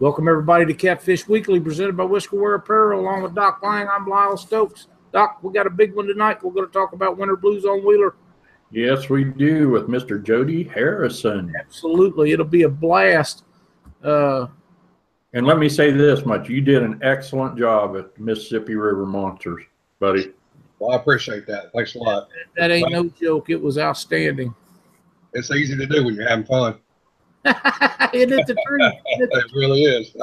[0.00, 3.86] Welcome everybody to Catfish Weekly, presented by Whiskerware Apparel, along with Doc Lang.
[3.88, 4.88] I'm Lyle Stokes.
[5.12, 6.42] Doc, we got a big one tonight.
[6.42, 8.16] We're going to talk about Winter Blues on Wheeler.
[8.70, 10.20] Yes, we do with Mr.
[10.22, 11.52] Jody Harrison.
[11.58, 13.44] Absolutely, it'll be a blast.
[14.02, 14.46] Uh,
[15.32, 19.62] And let me say this much: you did an excellent job at Mississippi River Monsters,
[20.00, 20.32] buddy.
[20.80, 21.72] Well, I appreciate that.
[21.72, 22.28] Thanks a lot.
[22.56, 23.48] that ain't no joke.
[23.48, 24.52] It was outstanding.
[25.34, 26.78] It's easy to do when you're having fun.
[28.14, 28.92] it is the truth.
[29.06, 30.16] It really is.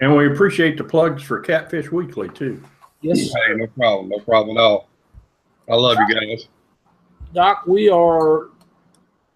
[0.00, 2.62] And we appreciate the plugs for Catfish Weekly too.
[3.02, 4.08] Yes, Hey, no problem.
[4.08, 4.88] No problem at all.
[5.70, 6.48] I love you guys.
[7.32, 8.48] Doc, we are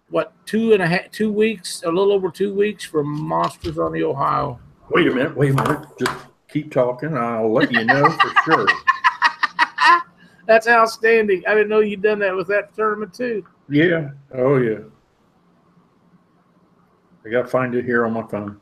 [0.09, 3.91] what two and a half, two weeks, a little over two weeks from Monsters on
[3.93, 4.59] the Ohio.
[4.89, 5.87] Wait a minute, wait a minute.
[5.99, 6.11] Just
[6.49, 7.17] keep talking.
[7.17, 8.67] I'll let you know for sure.
[10.47, 11.43] That's outstanding.
[11.47, 13.45] I didn't know you'd done that with that tournament too.
[13.69, 14.11] Yeah.
[14.33, 14.79] Oh yeah.
[17.27, 18.57] I got to find it here on my phone.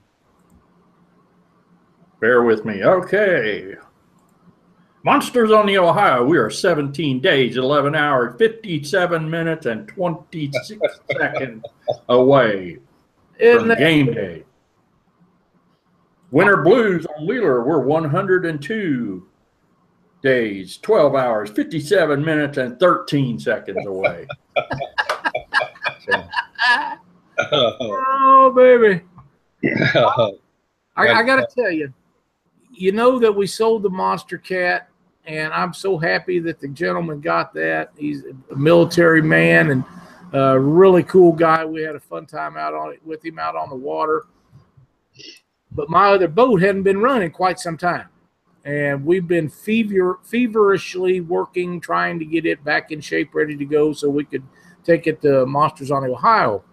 [2.20, 2.84] Bear with me.
[2.84, 3.76] Okay.
[5.04, 6.26] Monsters on the Ohio.
[6.26, 10.80] We are 17 days, 11 hours, 57 minutes, and 26
[11.18, 11.64] seconds
[12.10, 12.80] away
[13.38, 14.44] Isn't from that- game day.
[16.32, 17.64] Winter Blues on Wheeler.
[17.64, 19.28] We're 102
[20.24, 24.26] days, 12 hours, 57 minutes, and 13 seconds away.
[26.08, 26.24] So,
[27.38, 29.02] oh baby,
[30.96, 31.94] I, I got to tell you,
[32.72, 34.90] you know that we sold the monster cat,
[35.26, 37.92] and I'm so happy that the gentleman got that.
[37.98, 39.84] He's a military man and
[40.34, 41.66] a really cool guy.
[41.66, 44.26] We had a fun time out on it with him out on the water.
[45.72, 48.08] But my other boat hadn't been running quite some time,
[48.64, 53.66] and we've been fever feverishly working trying to get it back in shape, ready to
[53.66, 54.44] go, so we could
[54.84, 56.64] take it to Monsters on Ohio.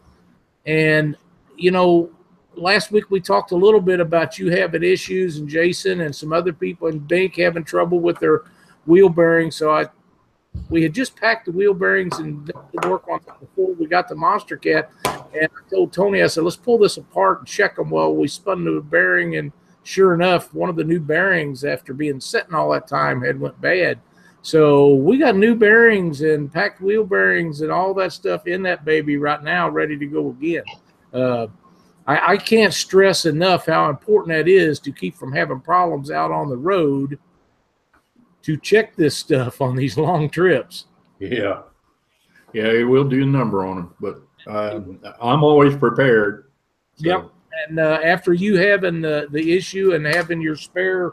[0.66, 1.16] And
[1.56, 2.10] you know,
[2.55, 6.32] last week we talked a little bit about you having issues and Jason and some
[6.32, 8.42] other people in Bink having trouble with their
[8.86, 9.56] wheel bearings.
[9.56, 9.86] So I
[10.68, 12.52] we had just packed the wheel bearings and
[12.84, 14.90] work on it before we got the monster cat.
[15.05, 17.90] And I told Tony, I said, let's pull this apart and check them.
[17.90, 19.52] Well, we spun the bearing and
[19.83, 23.61] sure enough, one of the new bearings after being sitting all that time had went
[23.61, 23.98] bad.
[24.42, 28.85] So we got new bearings and packed wheel bearings and all that stuff in that
[28.85, 30.64] baby right now, ready to go again.
[31.13, 31.47] Uh,
[32.07, 36.33] I, I can't stress enough how important that is to keep from having problems out
[36.33, 37.19] on the road
[38.42, 40.86] to check this stuff on these long trips.
[41.19, 41.63] yeah.
[42.53, 46.51] Yeah, we'll do a number on them, but um, I'm always prepared.
[46.97, 47.30] So, Yep.
[47.69, 51.13] And uh, after you having the, the issue and having your spare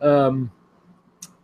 [0.00, 0.50] um,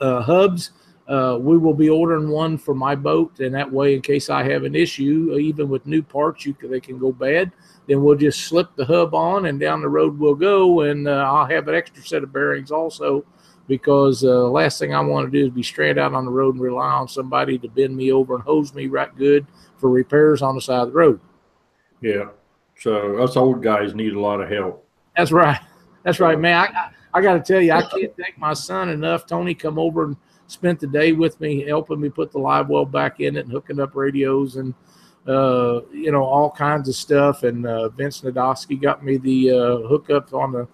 [0.00, 0.72] uh, hubs,
[1.08, 3.38] uh, we will be ordering one for my boat.
[3.40, 6.70] And that way, in case I have an issue, even with new parts, you can,
[6.70, 7.52] they can go bad.
[7.86, 10.82] Then we'll just slip the hub on and down the road we'll go.
[10.82, 13.24] And uh, I'll have an extra set of bearings also
[13.68, 16.30] because uh, the last thing I want to do is be stranded out on the
[16.30, 19.46] road and rely on somebody to bend me over and hose me right good
[19.76, 21.20] for repairs on the side of the road.
[22.00, 22.28] Yeah.
[22.78, 24.86] So us old guys need a lot of help.
[25.16, 25.60] That's right.
[26.02, 26.54] That's right, man.
[26.54, 29.26] I, I, I got to tell you, I can't thank my son enough.
[29.26, 32.86] Tony come over and spent the day with me, helping me put the live well
[32.86, 34.74] back in it and hooking up radios and
[35.26, 37.42] uh, you know all kinds of stuff.
[37.42, 40.68] And uh, Vince Nadowski got me the uh, hookup on the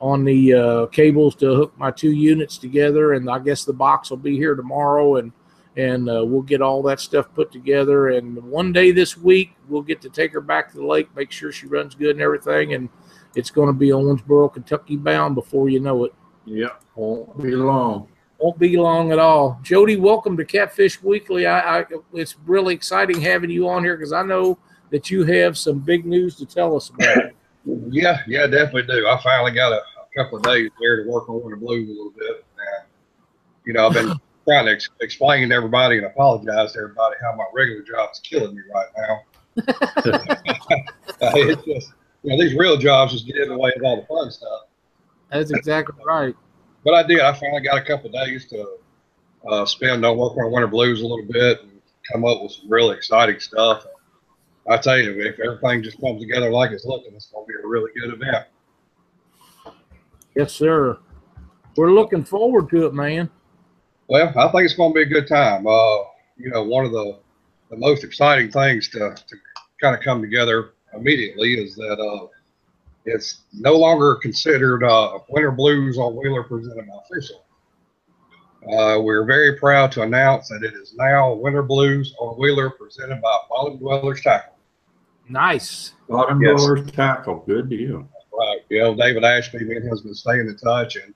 [0.00, 3.12] on the uh, cables to hook my two units together.
[3.12, 5.32] And I guess the box will be here tomorrow, and
[5.76, 8.10] and uh, we'll get all that stuff put together.
[8.10, 11.30] And one day this week, we'll get to take her back to the lake, make
[11.30, 12.88] sure she runs good and everything, and
[13.34, 16.14] it's going to be Owensboro, Kentucky bound before you know it.
[16.44, 16.82] Yep.
[16.96, 18.08] Won't be long.
[18.42, 19.60] Won't be long at all.
[19.62, 21.46] Jody, welcome to Catfish Weekly.
[21.46, 24.58] I, I it's really exciting having you on here because I know
[24.90, 27.18] that you have some big news to tell us about.
[27.64, 29.06] Yeah, yeah, definitely do.
[29.06, 31.92] I finally got a, a couple of days there to work on the Blues a
[31.92, 32.44] little bit.
[32.58, 32.88] And,
[33.64, 37.36] you know, I've been trying to ex- explain to everybody and apologize to everybody how
[37.36, 39.20] my regular job is killing me right now.
[41.20, 41.92] it's just,
[42.24, 44.62] you know, these real jobs just get in the way of all the fun stuff.
[45.30, 46.34] That's exactly right.
[46.84, 47.20] But I did.
[47.20, 48.78] I finally got a couple of days to
[49.48, 51.80] uh, spend on working on Winter Blues a little bit and
[52.10, 53.86] come up with some really exciting stuff.
[54.68, 57.54] I tell you, if everything just comes together like it's looking, it's going to be
[57.62, 58.46] a really good event.
[60.36, 60.98] Yes, sir.
[61.76, 63.30] We're looking forward to it, man.
[64.08, 65.66] Well, I think it's going to be a good time.
[65.66, 65.96] Uh,
[66.36, 67.18] you know, one of the,
[67.70, 69.36] the most exciting things to, to
[69.80, 72.26] kind of come together immediately is that uh,
[73.04, 77.44] it's no longer considered uh, Winter Blues on Wheeler presented by official.
[78.64, 83.20] Uh, we're very proud to announce that it is now Winter Blues on Wheeler presented
[83.20, 84.54] by Bottom Dwellers Tackle.
[85.28, 85.94] Nice.
[86.08, 86.60] Bottom Yes.
[86.62, 87.42] dwellers tackle.
[87.46, 88.08] Good deal.
[88.38, 88.60] Right.
[88.68, 91.14] you know, David Ashby, me and him has been staying in touch, and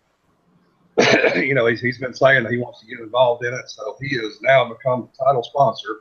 [1.36, 3.96] you know, he's, he's been saying that he wants to get involved in it, so
[4.00, 6.00] he has now become the title sponsor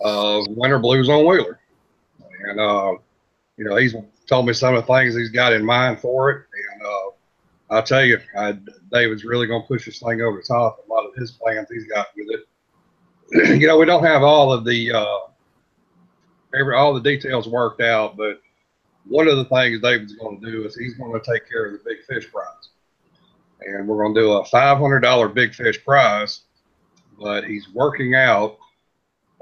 [0.00, 1.60] of Winter Blues on Wheeler,
[2.48, 2.92] and uh,
[3.56, 3.94] you know, he's
[4.26, 7.82] told me some of the things he's got in mind for it, and uh, I'll
[7.82, 8.58] tell you, I,
[8.92, 10.84] David's really going to push this thing over the top.
[10.86, 13.58] A lot of his plans he's got with it.
[13.60, 15.18] you know, we don't have all of the uh,
[16.58, 18.40] every all the details worked out, but
[19.06, 21.72] one of the things David's going to do is he's going to take care of
[21.72, 22.70] the big fish prize,
[23.60, 26.42] and we're going to do a five hundred dollar big fish prize.
[27.18, 28.58] But he's working out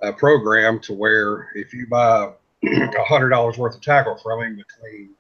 [0.03, 2.33] a program to where if you buy
[2.65, 5.11] a hundred dollars worth of tackle from him between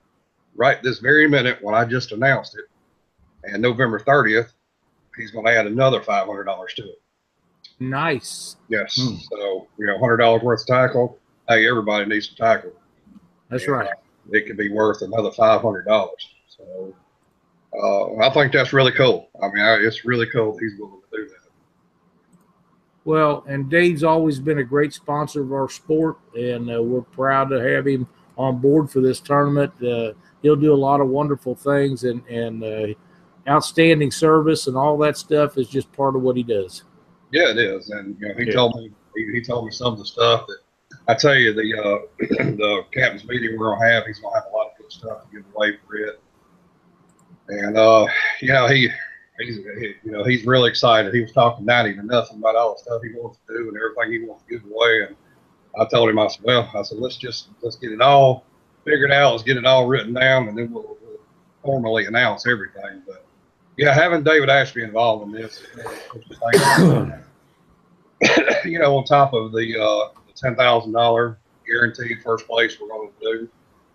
[0.54, 2.64] right this very minute when I just announced it
[3.44, 4.52] and November 30th,
[5.16, 7.00] he's going to add another $500 to it.
[7.80, 8.56] Nice.
[8.68, 8.96] Yes.
[8.96, 9.16] Hmm.
[9.32, 11.18] So, you know, $100 worth of tackle.
[11.48, 12.72] Hey, everybody needs some tackle.
[13.48, 13.88] That's And, right.
[13.88, 13.92] uh,
[14.30, 15.84] It could be worth another $500.
[16.46, 16.94] So,
[17.74, 19.28] uh, I think that's really cool.
[19.42, 21.01] I mean, I, it's really cool he's willing to do that.
[23.04, 27.50] Well, and Dave's always been a great sponsor of our sport, and uh, we're proud
[27.50, 28.06] to have him
[28.38, 29.72] on board for this tournament.
[29.82, 30.12] Uh,
[30.42, 32.86] he'll do a lot of wonderful things, and and uh,
[33.48, 36.84] outstanding service and all that stuff is just part of what he does.
[37.32, 37.90] Yeah, it is.
[37.90, 38.52] And, you know, he Yeah.
[38.52, 40.58] told me, he, he told me some of the stuff that
[41.08, 41.98] I tell you, the, uh,
[42.56, 44.92] the captain's meeting we're going to have, he's going to have a lot of good
[44.92, 46.20] stuff to give away for it.
[47.48, 48.06] And, uh,
[48.40, 48.88] you know, he,
[49.42, 49.58] he's,
[50.04, 51.14] you know, he's really excited.
[51.14, 53.76] He was talking ninety to nothing about all the stuff he wants to do and
[53.76, 55.06] everything he wants to give away.
[55.06, 55.16] And
[55.78, 58.44] I told him, I said, well, I said, let's just, let's get it all
[58.84, 59.32] figured out.
[59.32, 61.20] Let's get it all written down and then we'll, we'll
[61.62, 63.02] formally announce everything.
[63.06, 63.24] But
[63.76, 65.62] yeah, having David Ashby involved in this,
[68.64, 72.88] you know, on top of the, uh, the ten thousand dollar guaranteed first place we're
[72.88, 73.48] going to do,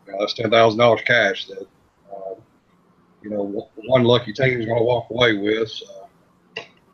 [0.05, 1.67] you know, that's ten thousand dollars cash that,
[3.29, 5.69] you know, one lucky team is going to walk away with.
[5.69, 6.07] So,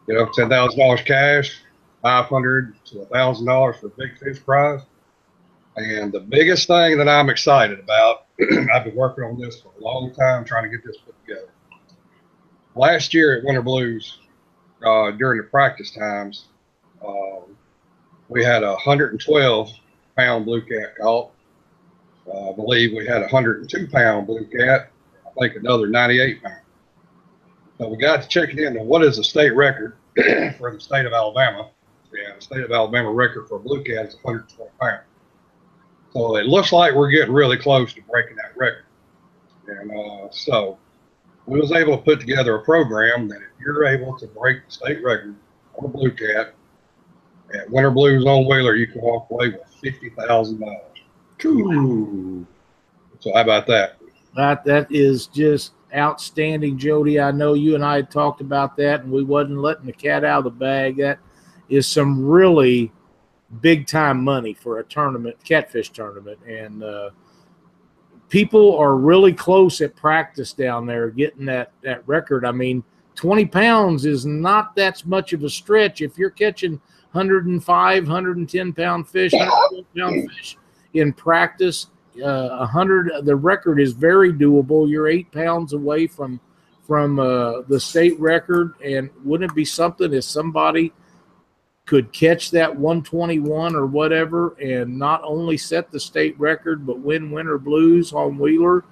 [0.08, 1.62] you know, ten thousand dollars cash,
[2.02, 4.82] five hundred to thousand dollars for a big fish prize.
[5.76, 8.26] And the biggest thing that I'm excited about,
[8.74, 11.50] I've been working on this for a long time, trying to get this put together.
[12.76, 14.18] Last year at Winter Blues,
[14.86, 16.46] uh, during the practice times,
[17.06, 17.56] um,
[18.28, 19.72] we had a 112
[20.18, 21.32] pound blue cat caught.
[22.28, 24.90] Uh, I believe we had a 102 pound blue cat.
[25.40, 26.56] Think another 98 pound.
[27.78, 29.98] So we got to check it into what is the state record
[30.58, 31.70] for the state of Alabama.
[32.14, 35.04] Yeah, the state of Alabama record for a blue cat is 120 pounds.
[36.14, 38.86] So it looks like we're getting really close to breaking that record.
[39.68, 40.78] And uh, so
[41.48, 44.72] we was able to put together a program that if you're able to break the
[44.72, 45.36] state record
[45.76, 46.54] on a blue cat
[47.54, 50.82] at Winter Blues on Wheeler, you can walk away with fifty thousand dollars.
[51.40, 52.46] True.
[53.20, 53.98] So how about that?
[54.36, 57.20] That that is just outstanding, Jody.
[57.20, 60.24] I know you and I had talked about that, and we wasn't letting the cat
[60.24, 60.98] out of the bag.
[60.98, 61.20] That
[61.70, 62.92] is some really
[63.62, 67.10] big time money for a tournament, catfish tournament, and uh,
[68.30, 72.46] people are really close at practice down there getting that that record.
[72.46, 72.84] I mean,
[73.16, 76.82] twenty pounds is not that much of a stretch if you're catching
[77.12, 80.58] 105, 110 pound fish, 112 pound fish
[80.96, 81.88] in practice
[82.22, 83.26] uh, a hundred.
[83.26, 84.90] The record is very doable.
[84.90, 86.40] You're eight pounds away from
[86.86, 90.92] from uh, the state record, and wouldn't it be something if somebody
[91.86, 97.32] could catch that 121 or whatever, and not only set the state record, but win
[97.32, 98.86] Winter Blues on Wheeler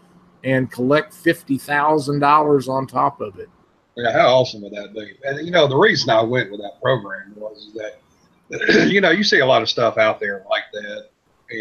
[0.43, 3.49] and collect fifty thousand dollars on top of it?
[3.95, 5.11] Yeah, how awesome would that be?
[5.23, 9.23] And you know, the reason I went with that program was that you know you
[9.23, 11.09] see a lot of stuff out there like that,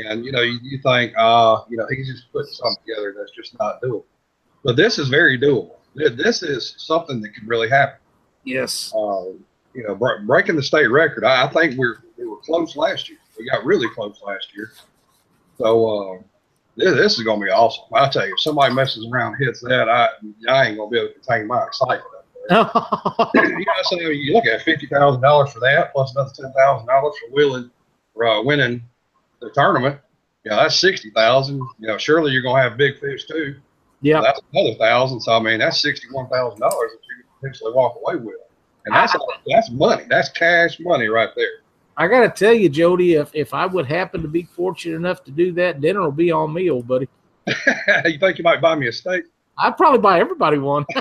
[0.07, 3.33] and you know you, you think, ah, you know, he's just putting something together that's
[3.33, 4.05] just not doable.
[4.65, 5.77] But this is very doable.
[5.95, 7.99] This is something that could really happen.
[8.45, 8.93] Yes.
[8.95, 9.33] Uh,
[9.75, 11.25] you know, bre- breaking the state record.
[11.25, 13.19] I, I think we're we were close last year.
[13.39, 14.73] We got really close last year.
[15.59, 16.19] So uh,
[16.77, 17.85] this, this is going to be awesome.
[17.95, 20.09] I tell you, if somebody messes around and hits that, I
[20.49, 22.07] I ain't going to be able to contain my excitement.
[23.35, 26.89] You know, so you look at fifty thousand dollars for that, plus another ten thousand
[26.89, 27.71] dollars for willing
[28.15, 28.83] for uh, winning
[29.41, 30.01] the tournament.
[30.45, 31.59] Yeah, that's sixty thousand.
[31.79, 33.57] You know, surely you're gonna have big fish too.
[34.01, 34.21] yeah.
[34.21, 35.21] That's another thousand.
[35.21, 38.37] So I mean, that's sixty-one thousand dollars that you can potentially walk away with,
[38.87, 39.15] and that's
[39.47, 40.05] that's money.
[40.09, 41.61] That's cash money right there.
[41.97, 45.23] I got to tell you, Jody, if, if I would happen to be fortunate enough
[45.25, 47.07] to do that, dinner will be on me, old buddy.
[47.47, 49.25] you think you might buy me a steak?
[49.59, 50.87] I'd probably buy everybody one.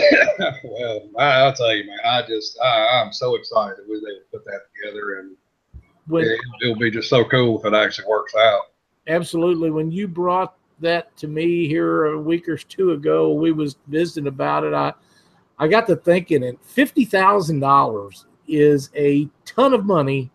[0.64, 1.98] well, I, I'll tell you, man.
[2.04, 5.36] I just I, I'm so excited that we was able to put that together, and
[6.22, 8.62] it, it'll be just so cool if it actually works out.
[9.08, 9.70] absolutely.
[9.70, 14.28] When you brought that to me here a week or two ago, we was visiting
[14.28, 14.74] about it.
[14.74, 14.92] I
[15.58, 20.30] I got to thinking, and fifty thousand dollars is a ton of money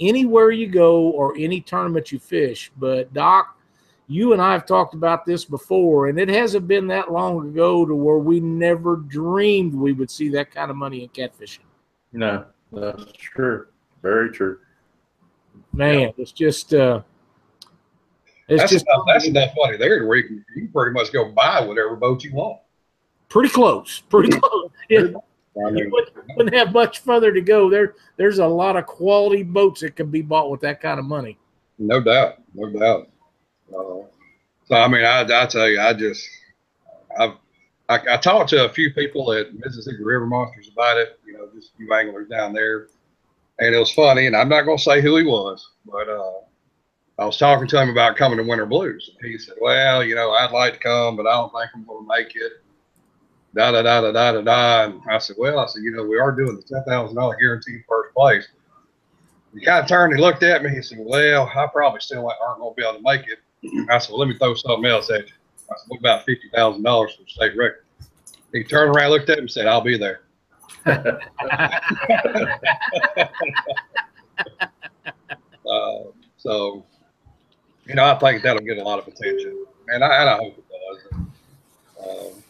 [0.00, 2.70] anywhere you go or any tournament you fish.
[2.76, 3.56] But Doc,
[4.12, 7.86] you and I have talked about this before, and it hasn't been that long ago
[7.86, 11.60] to where we never dreamed we would see that kind of money in catfishing.
[12.12, 13.66] No, that's true.
[14.02, 14.58] Very true.
[15.72, 17.00] Man, it's just uh
[18.48, 21.12] it's That's just enough, that's enough money there where you can, you can pretty much
[21.12, 22.58] go buy whatever boat you want.
[23.28, 24.00] pretty close.
[24.10, 24.70] Pretty close.
[24.90, 25.00] Yeah,
[25.56, 27.70] I mean, you wouldn't, wouldn't have much further to go.
[27.70, 31.06] There there's a lot of quality boats that can be bought with that kind of
[31.06, 31.38] money.
[31.78, 33.08] no doubt, no doubt.
[33.72, 36.28] So I mean, I I tell you, I just
[37.18, 37.34] I've
[37.88, 41.20] I, I talked to a few people at Mississippi River Monsters about it.
[41.26, 42.88] You know, just a few anglers down there,
[43.58, 44.26] and it was funny.
[44.26, 46.40] And I'm not going to say who he was, but uh,
[47.18, 50.14] I was talking to him about coming to Winter Blues, and he said, "Well, you
[50.14, 52.52] know, I'd like to come, but I don't think I'm going to make it."
[53.54, 54.84] Da da da da da da.
[54.84, 57.36] And I said, "Well, I said, you know, we are doing the ten thousand dollar
[57.36, 58.48] guaranteed first place."
[59.52, 60.70] He kind of turned and looked at me.
[60.70, 63.40] He said, "Well, I probably still aren't going to be able to make it."
[63.90, 65.34] I said, well, let me throw something else at you.
[65.70, 67.84] I said, what about fifty thousand dollars for the state record?
[68.52, 70.22] He turned around, looked at him, and said, "I'll be there."
[75.72, 76.04] Uh,
[76.36, 76.84] so,
[77.86, 80.58] you know, I think that'll get a lot of attention, and I, and I hope
[80.58, 80.64] it
[81.12, 81.22] does.
[82.02, 82.42] Um,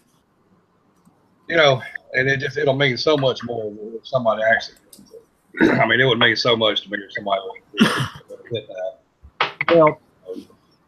[1.49, 1.81] you know,
[2.14, 4.78] and it just it'll mean so much more if somebody actually.
[5.61, 7.62] I mean, it would mean so much to me if somebody would
[8.50, 8.99] hit that.
[9.69, 10.00] Well,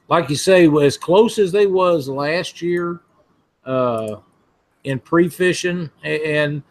[0.09, 3.01] like you say, as close as they was last year
[3.65, 4.17] uh,
[4.85, 6.63] in pre-fishing, and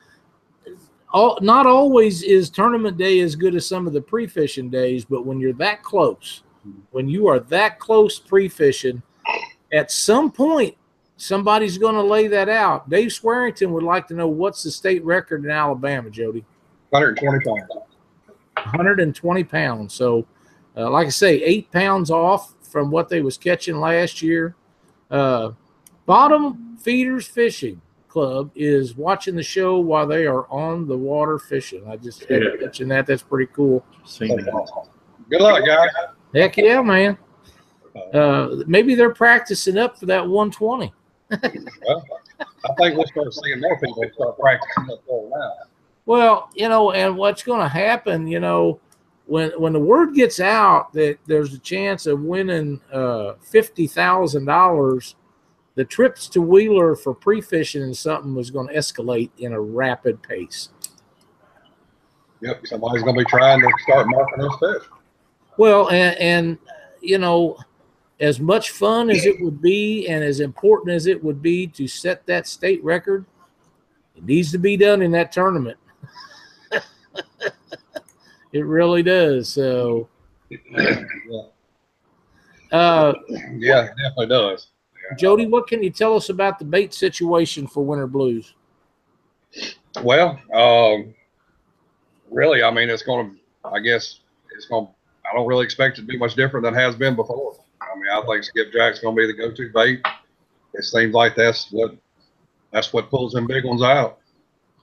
[1.11, 5.05] all, not always is tournament day as good as some of the pre-fishing days.
[5.05, 6.43] But when you're that close,
[6.91, 9.01] when you are that close pre-fishing,
[9.71, 10.75] at some point
[11.17, 12.89] somebody's going to lay that out.
[12.89, 16.43] Dave Swearington would like to know what's the state record in Alabama, Jody.
[16.89, 17.69] 120 pounds.
[18.55, 19.93] 120 pounds.
[19.93, 20.25] So,
[20.75, 24.55] uh, like I say, eight pounds off from what they was catching last year.
[25.11, 25.51] Uh,
[26.07, 31.87] Bottom Feeders Fishing Club is watching the show while they are on the water fishing.
[31.87, 33.05] I just had to mention that.
[33.05, 33.85] That's pretty cool.
[34.05, 34.53] Seen That's it.
[34.53, 34.91] awesome.
[35.29, 35.89] Good luck, guys.
[36.33, 37.15] Heck yeah, man.
[38.11, 40.91] Uh, maybe they're practicing up for that 120.
[41.29, 42.03] Well,
[42.39, 45.53] I think we'll start seeing more people start practicing up there now.
[46.07, 48.79] Well, you know, and what's going to happen, you know,
[49.25, 54.45] when when the word gets out that there's a chance of winning uh, fifty thousand
[54.45, 55.15] dollars,
[55.75, 60.21] the trips to Wheeler for pre-fishing and something was going to escalate in a rapid
[60.21, 60.69] pace.
[62.41, 64.89] Yep, somebody's going to be trying to start marking those fish.
[65.57, 66.57] Well, and, and
[67.01, 67.57] you know,
[68.19, 71.87] as much fun as it would be, and as important as it would be to
[71.87, 73.25] set that state record,
[74.15, 75.77] it needs to be done in that tournament.
[78.53, 79.49] it really does.
[79.49, 80.07] So,
[80.49, 81.03] yeah,
[82.71, 83.13] uh,
[83.57, 84.67] yeah, it definitely does.
[85.17, 88.53] Jody, what can you tell us about the bait situation for Winter Blues?
[90.01, 91.13] Well, um,
[92.31, 94.21] really, I mean, it's going to, I guess,
[94.55, 94.91] it's going to,
[95.29, 97.55] I don't really expect it to be much different than it has been before.
[97.81, 100.01] I mean, I think skipjack's going to be the go-to bait.
[100.73, 101.95] It seems like that's what,
[102.71, 104.19] that's what pulls them big ones out.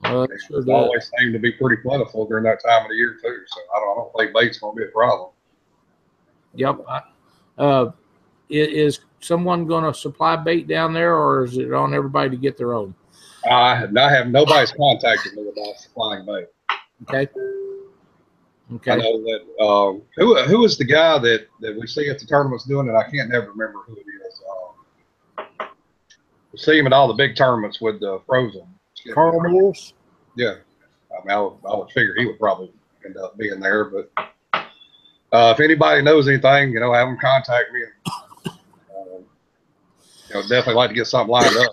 [0.03, 0.69] Uh, They sure does.
[0.69, 3.37] always seem to be pretty plentiful during that time of the year too.
[3.47, 5.29] So I don't, I don't think bait's going to be a problem.
[6.55, 6.85] Yep.
[6.87, 7.01] I-
[7.57, 7.91] Uh,
[8.49, 12.57] is someone going to supply bait down there, or is it on everybody to get
[12.57, 12.93] their own?
[13.49, 16.47] I have not have nobody's contacted me about supplying bait.
[17.03, 17.27] Okay.
[17.33, 18.95] I Okay.
[18.97, 22.65] know that um, who who is the guy that that we see at the tournaments
[22.65, 22.93] doing it?
[22.95, 24.41] I can't never remember who it is.
[24.49, 25.67] Um,
[26.53, 28.67] we see him at all the big tournaments with the frozen.
[29.13, 29.93] Carl Morris.
[30.35, 30.55] Yeah,
[31.11, 32.71] I mean, I would, I would figure he would probably
[33.05, 33.85] end up being there.
[33.85, 34.11] But
[35.33, 37.81] uh, if anybody knows anything, you know, have them contact me.
[38.95, 39.23] Um,
[40.29, 41.71] you know, definitely like to get something lined up.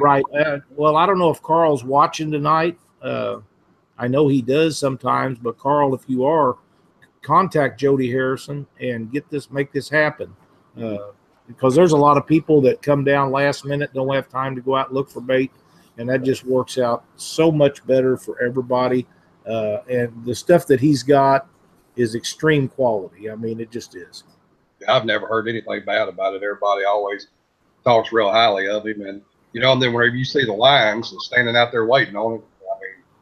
[0.00, 0.24] Right.
[0.32, 2.78] Uh, well, I don't know if Carl's watching tonight.
[3.02, 3.40] Uh,
[3.98, 6.56] I know he does sometimes, but Carl, if you are,
[7.22, 10.34] contact Jody Harrison and get this, make this happen.
[10.80, 11.10] Uh,
[11.46, 14.60] because there's a lot of people that come down last minute, don't have time to
[14.60, 15.50] go out and look for bait,
[15.98, 19.06] and that just works out so much better for everybody.
[19.48, 21.46] Uh, and the stuff that he's got
[21.96, 23.30] is extreme quality.
[23.30, 24.24] I mean, it just is.
[24.88, 26.42] I've never heard anything bad about it.
[26.42, 27.28] Everybody always
[27.84, 29.22] talks real highly of him, and
[29.52, 32.34] you know, and then whenever you see the lines and standing out there waiting on
[32.34, 32.44] it,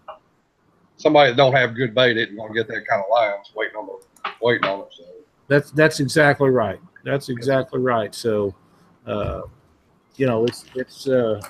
[0.09, 0.19] I mean,
[0.97, 3.77] somebody that don't have good bait isn't going to get that kind of lines waiting
[3.77, 4.87] on the waiting on it.
[4.91, 5.05] So
[5.49, 6.81] That's that's exactly right.
[7.05, 8.15] That's exactly right.
[8.15, 8.55] So,
[9.07, 9.43] uh,
[10.17, 11.41] you know, it's it's uh,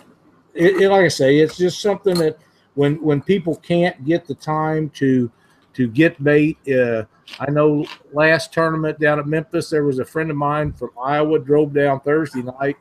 [0.54, 2.38] it, it, like I say, it's just something that
[2.74, 5.30] when when people can't get the time to
[5.74, 6.58] to get bait.
[6.68, 7.04] Uh,
[7.40, 11.38] I know last tournament down at Memphis, there was a friend of mine from Iowa
[11.38, 12.76] drove down Thursday night,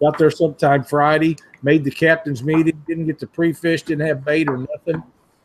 [0.00, 4.48] got there sometime Friday, made the captain's meeting, didn't get the pre-fish, didn't have bait
[4.48, 5.02] or nothing.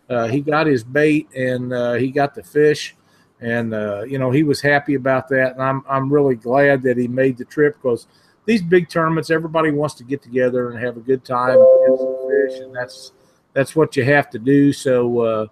[0.09, 2.95] Uh, he got his bait and uh, he got the fish,
[3.41, 5.53] and uh, you know he was happy about that.
[5.53, 8.07] And I'm I'm really glad that he made the trip because
[8.45, 12.17] these big tournaments, everybody wants to get together and have a good time and some
[12.29, 13.11] fish, and that's
[13.53, 14.73] that's what you have to do.
[14.73, 15.19] So.
[15.19, 15.47] Uh,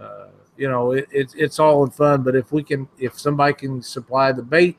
[0.00, 0.26] uh,
[0.56, 2.22] you know, it, it, it's all in fun.
[2.22, 4.76] But if we can, if somebody can supply the bait,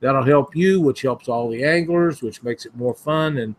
[0.00, 3.54] that'll help you, which helps all the anglers, which makes it more fun, and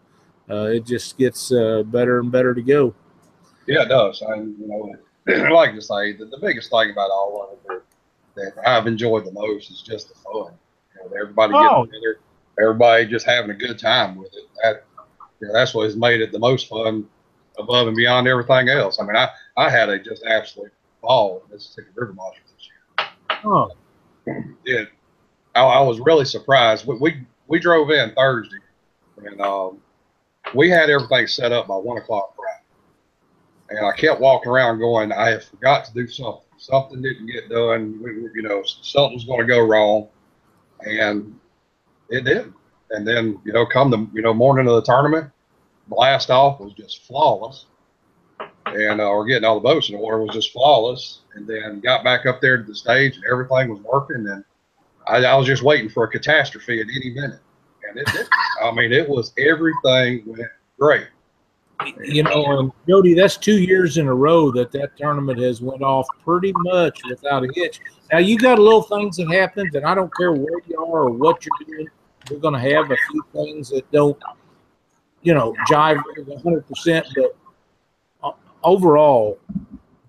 [0.49, 2.93] uh, it just gets uh, better and better to go.
[3.65, 4.21] Yeah, it does.
[4.21, 4.95] I, you know,
[5.45, 7.83] I like to say that the biggest thing about all of it
[8.35, 10.53] that I've enjoyed the most is just the fun.
[10.95, 11.85] You know, everybody Oh.
[11.85, 12.19] getting together,
[12.59, 14.43] everybody just having a good time with it.
[14.63, 14.85] That,
[15.39, 17.07] you know, that's what has made it the most fun
[17.57, 18.99] above and beyond everything else.
[18.99, 23.39] I mean, I, I had a just absolute ball in Mississippi River Monsters this year.
[23.45, 23.69] Oh,
[24.65, 24.89] it,
[25.55, 26.87] I, I was really surprised.
[26.87, 28.57] We, we we drove in Thursday,
[29.17, 29.79] and um,
[30.55, 35.11] we had everything set up by one o'clock Friday, and I kept walking around going,
[35.11, 36.41] I have forgot to do something.
[36.57, 37.99] Something didn't get done.
[38.01, 40.07] We, we- you know, something's going to go wrong,
[40.79, 41.37] and
[42.13, 42.53] it did.
[42.91, 45.31] And then you know, come the you know morning of the tournament,
[45.87, 47.65] blast off was just flawless.
[48.65, 51.21] And uh, we're getting all the boats in the water was just flawless.
[51.35, 54.27] And then got back up there to the stage and everything was working.
[54.27, 54.43] And
[55.07, 57.39] I, I was just waiting for a catastrophe at any minute.
[57.89, 58.27] And it did.
[58.63, 61.07] I mean, it was everything went great.
[62.01, 65.81] you know, um, Jody, that's two years in a row that that tournament has went
[65.81, 67.79] off pretty much without a hitch.
[68.11, 71.09] Now you got little things that happen, and I don't care where you are or
[71.09, 71.89] what you're doing.
[72.29, 74.17] You're going to have a few things that don't,
[75.21, 76.67] you know, jive 100.
[76.67, 77.35] percent But
[78.23, 78.31] uh,
[78.63, 79.39] overall,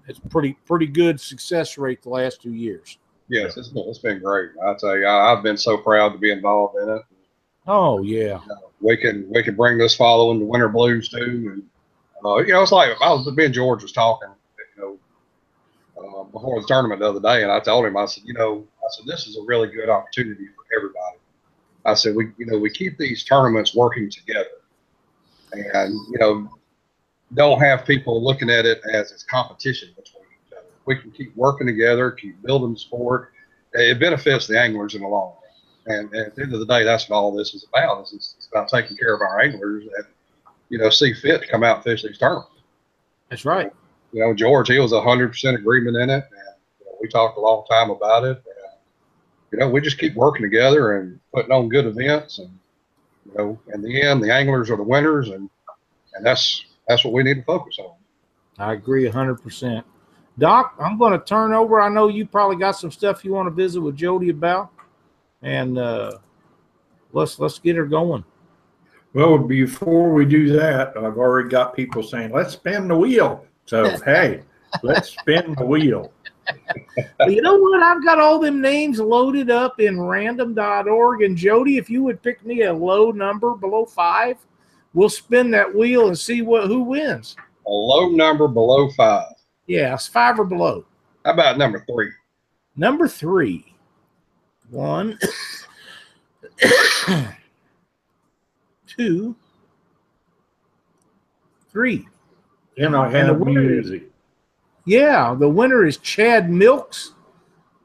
[0.06, 2.98] it's pretty pretty good success rate the last two years.
[3.28, 4.50] Yes, it's been, it's been great.
[4.62, 7.02] I tell you, I, I've been so proud to be involved in it.
[7.66, 8.40] Oh yeah,
[8.80, 11.50] we can we can bring this following the winter blues too.
[11.54, 11.62] And
[12.24, 14.28] uh, you know, it's like I was me and George was talking,
[14.76, 14.98] you know,
[16.02, 18.66] uh, before the tournament the other day, and I told him I said, you know,
[18.78, 21.03] I said this is a really good opportunity for everybody.
[21.84, 24.48] I said we you know we keep these tournaments working together,
[25.52, 26.50] and you know,
[27.34, 30.66] don't have people looking at it as it's competition between each other.
[30.86, 33.32] We can keep working together, keep building the sport.
[33.72, 35.98] It benefits the anglers in the long run.
[35.98, 38.04] And at the end of the day, that's what all this is about.
[38.04, 40.06] Is it's, it's about taking care of our anglers and,
[40.68, 42.50] you know, see fit to come out and fish these tournaments.
[43.28, 43.72] that's right.
[44.12, 47.08] You know, George, he was a hundred percent agreement in it, and you know, we
[47.08, 48.42] talked a long time about it.
[49.54, 52.50] And, you know, we just keep working together and putting on good events, and
[53.24, 55.48] you know, in the end, the anglers are the winners, and
[56.14, 57.94] and that's that's what we need to focus on.
[58.58, 59.84] I agree 100%.
[60.38, 61.80] Doc, I'm going to turn over.
[61.80, 64.70] I know you probably got some stuff you want to visit with Jody about,
[65.42, 66.18] and uh,
[67.12, 68.24] let's let's get her going.
[69.12, 73.46] Well, before we do that, I've already got people saying, let's spin the wheel.
[73.66, 74.42] So, hey,
[74.82, 76.12] let's spin the wheel.
[77.18, 77.82] Well, you know what?
[77.82, 81.22] I've got all them names loaded up in random.org.
[81.22, 84.36] And Jody, if you would pick me a low number below five,
[84.92, 87.36] we'll spin that wheel and see what who wins.
[87.66, 89.32] A low number below five.
[89.66, 90.84] Yeah, it's five or below.
[91.24, 92.10] How about number three?
[92.76, 93.74] Number three.
[94.70, 95.18] One,
[98.86, 99.36] two,
[101.70, 102.08] three.
[102.76, 104.10] And I And the have winner is- music.
[104.84, 107.14] Yeah, the winner is Chad Milks.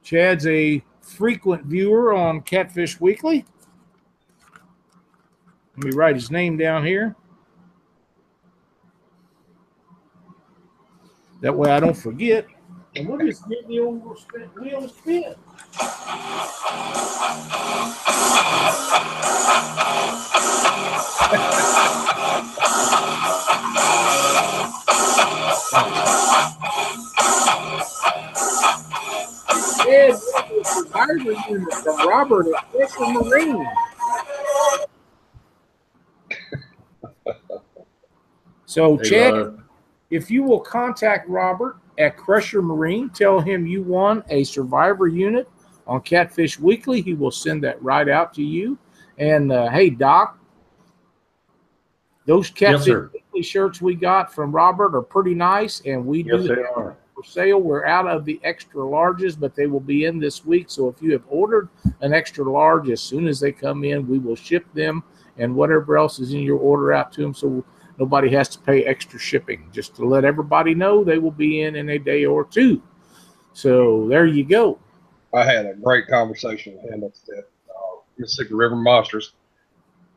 [0.03, 3.45] Chad's a frequent viewer on Catfish Weekly.
[5.77, 7.15] Let me write his name down here.
[11.41, 12.45] That way I don't forget.
[12.95, 15.35] And we'll just get the old spin, wheel spin.
[29.99, 30.15] Ed
[30.63, 33.67] Survivor Unit from Robert at Fisher Marine.
[38.65, 39.57] So, Hey, Chad,
[40.09, 45.49] if you will contact Robert at Crusher Marine, tell him you won a survivor unit
[45.87, 47.01] on Catfish Weekly.
[47.01, 48.77] He will send that right out to you.
[49.17, 50.39] And uh, hey, Doc,
[52.25, 53.11] those Catfish sir.
[53.13, 56.95] Weekly shirts we got from Robert are pretty nice, and we yes, do they are.
[57.19, 57.59] For sale.
[57.59, 60.69] We're out of the extra larges, but they will be in this week.
[60.69, 61.69] So if you have ordered
[62.01, 65.03] an extra large, as soon as they come in, we will ship them
[65.37, 67.33] and whatever else is in your order out to them.
[67.33, 67.63] So
[67.97, 69.69] nobody has to pay extra shipping.
[69.73, 72.81] Just to let everybody know, they will be in in a day or two.
[73.53, 74.79] So there you go.
[75.33, 79.33] I had a great conversation with him at the uh, Mississippi River Monsters,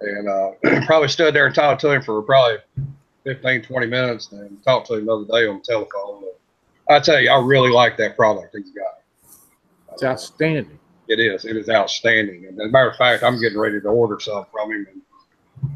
[0.00, 0.50] and uh,
[0.86, 2.58] probably stood there and talked to him for probably
[3.24, 6.31] 15, 20 minutes, and talked to him the other day on the telephone.
[6.92, 9.00] I tell you, I really like that product he's got.
[9.92, 10.78] It's outstanding.
[11.08, 11.44] It is.
[11.44, 12.46] It is outstanding.
[12.46, 15.02] And as a matter of fact, I'm getting ready to order some from him, and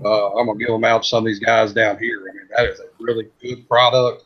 [0.05, 2.27] uh, I'm gonna give them out to some of these guys down here.
[2.31, 4.25] I mean, that is a really good product.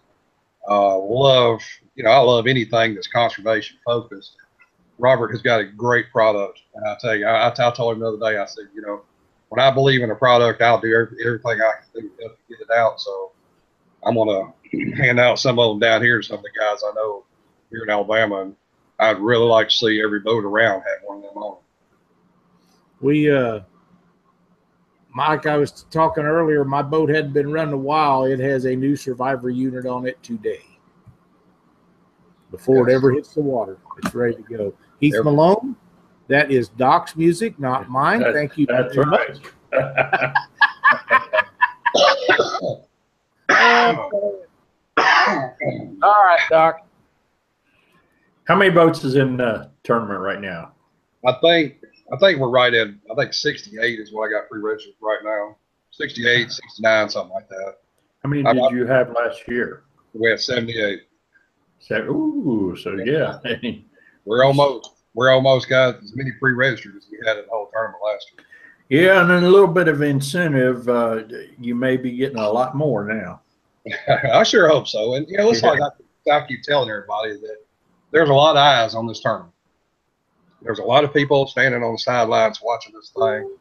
[0.68, 1.62] Uh, love,
[1.94, 4.37] you know, I love anything that's conservation focused.
[4.98, 8.09] Robert has got a great product, and I tell you, I, I told him the
[8.09, 9.03] other day, I said, you know,
[9.48, 12.61] when I believe in a product, I'll do every, everything I can do to get
[12.61, 13.00] it out.
[13.00, 13.33] So
[14.05, 14.53] I'm gonna
[14.97, 17.25] hand out some of them down here to some of the guys I know
[17.71, 18.57] here in Alabama, and
[18.99, 21.59] I'd really like to see every boat around have one of them on.
[23.01, 23.61] We, uh,
[25.15, 26.65] Mike, I was talking earlier.
[26.65, 28.25] My boat hadn't been running a while.
[28.25, 30.61] It has a new survivor unit on it today.
[32.51, 34.75] Before it ever hits the water, it's ready to go.
[34.99, 35.25] Heath Yep.
[35.25, 35.77] Malone,
[36.29, 38.21] that is Doc's music, not mine.
[38.21, 38.67] That- Thank you.
[38.67, 39.41] That's very right.
[43.71, 43.99] much.
[46.03, 46.87] All right, Doc.
[48.45, 50.73] How many boats is in the tournament right now?
[51.27, 51.77] I think
[52.13, 55.57] I think we're right at I think 68 is what I got pre-registered right now.
[55.93, 57.77] 68, 69, something like that.
[58.23, 59.85] How many did up- you have last year?
[60.15, 61.03] We had 78.
[61.79, 63.39] So, ooh, so yeah.
[64.25, 68.03] We're almost we're almost got as many pre-registered as we had in the whole tournament
[68.05, 69.03] last year.
[69.03, 70.89] yeah, and then a little bit of incentive.
[70.89, 71.23] Uh,
[71.59, 73.41] you may be getting a lot more now.
[74.33, 75.14] I sure hope so.
[75.14, 77.57] And you know, it's like I, I keep telling everybody that
[78.11, 79.53] there's a lot of eyes on this tournament.
[80.62, 83.57] There's a lot of people standing on the sidelines watching this thing.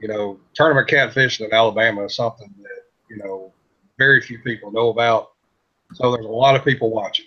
[0.00, 3.52] You know, tournament catfishing in Alabama is something that you know
[3.98, 5.32] very few people know about.
[5.94, 7.26] So there's a lot of people watching,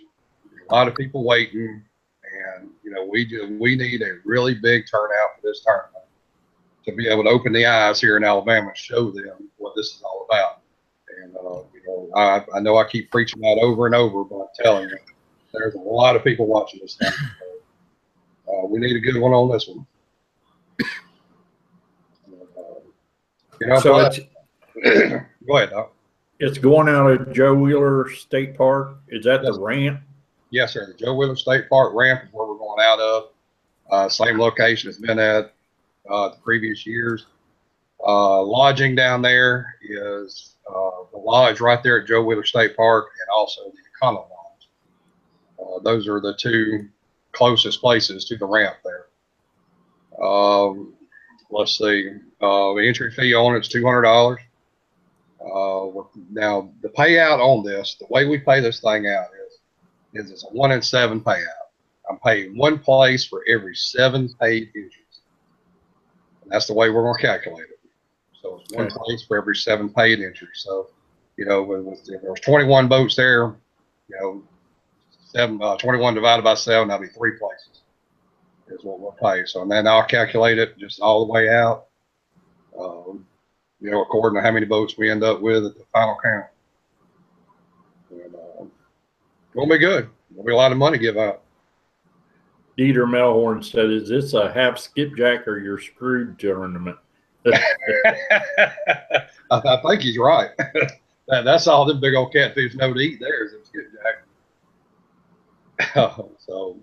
[0.70, 1.84] a lot of people waiting,
[2.24, 6.06] and you know we just we need a really big turnout for this tournament
[6.86, 9.88] to be able to open the eyes here in Alabama and show them what this
[9.88, 10.62] is all about.
[11.22, 11.62] And uh,
[12.16, 14.98] I, I know I keep preaching that over and over, but I'm telling you,
[15.54, 16.98] there's a lot of people watching this.
[17.00, 19.86] So, uh, we need a good one on this one.
[20.82, 22.80] Uh,
[23.62, 24.26] you know, So but- it's
[25.48, 25.94] go ahead, Doc.
[26.40, 28.98] it's going out of Joe Wheeler State Park.
[29.10, 30.02] Is that the ramp?
[30.50, 30.88] Yes, sir.
[30.88, 33.30] The Joe Wheeler State Park ramp is where we're going out of.
[33.92, 35.54] Uh, same location it's been at
[36.10, 37.26] uh, the previous years.
[38.06, 43.08] Uh, lodging down there is uh, the lodge right there at Joe Wheeler State Park
[43.20, 44.70] and also the Econo Lodge.
[45.60, 46.88] Uh, those are the two
[47.32, 49.08] closest places to the ramp there.
[50.26, 50.94] Um,
[51.50, 52.10] let's see.
[52.42, 54.40] Uh, the entry fee on it's two hundred dollars.
[55.42, 55.88] Uh,
[56.32, 59.60] now the payout on this, the way we pay this thing out is
[60.14, 61.48] is it's a one in seven payout.
[62.10, 65.22] I'm paying one place for every seven paid entries.
[66.44, 67.73] And that's the way we're going to calculate it.
[68.44, 68.96] So it's one Okay.
[68.98, 70.62] place for every seven paid entries.
[70.66, 70.90] So,
[71.38, 73.56] you know, with, if there's 21 boats there,
[74.10, 74.44] you know,
[75.18, 77.82] seven, uh, 21 divided by seven, that'll be three places
[78.68, 79.46] is what we'll pay.
[79.46, 81.86] So, and then I'll calculate it just all the way out.
[82.78, 83.26] Um,
[83.80, 86.46] you know, according to how many boats we end up with at the final count.
[88.12, 88.72] And, um,
[89.54, 90.10] Gonna be good.
[90.34, 91.42] Gonna be a lot of money give out.
[92.78, 96.98] Dieter Melhorn said, "Is this a half skipjack or your screwed tournament?"
[97.54, 100.50] I, I think he's right.
[101.28, 104.24] that, that's all them big old catfish know to eat there is them skipjack.
[106.40, 106.78] so,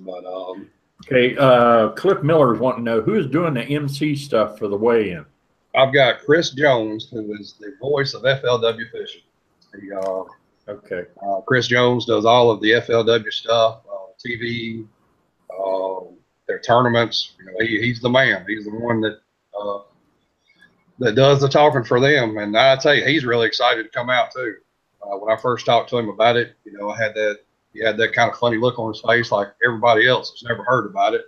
[0.00, 0.68] but um,
[1.04, 5.26] Okay, uh, Cliff Miller's wanting to know who's doing the MC stuff for the weigh-in.
[5.74, 9.22] I've got Chris Jones, who is the voice of FLW fishing.
[9.80, 10.24] He, uh,
[10.68, 14.86] Okay, Uh, Chris Jones does all of the FLW stuff, uh, TV,
[15.50, 16.06] uh,
[16.46, 17.34] their tournaments.
[17.40, 18.44] You know, he, he's the man.
[18.46, 19.21] He's the one that
[19.58, 19.80] uh,
[20.98, 22.38] that does the talking for them.
[22.38, 24.56] And I tell you, he's really excited to come out too.
[25.02, 27.40] Uh, when I first talked to him about it, you know, I had that
[27.72, 30.62] he had that kind of funny look on his face, like everybody else has never
[30.62, 31.24] heard about it.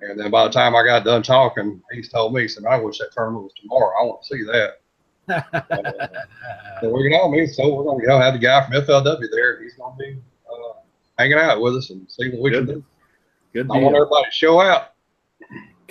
[0.00, 2.76] And then by the time I got done talking, he's told me, he said, "I
[2.78, 3.92] wish that tournament was tomorrow.
[4.00, 4.78] I want to see that."
[5.52, 9.30] Uh, so we're gonna, I mean, so we're gonna go have the guy from FLW
[9.30, 10.18] there, and he's gonna be
[10.50, 10.72] uh,
[11.16, 12.84] hanging out with us and see what we can do.
[13.52, 14.91] good I want everybody to show out.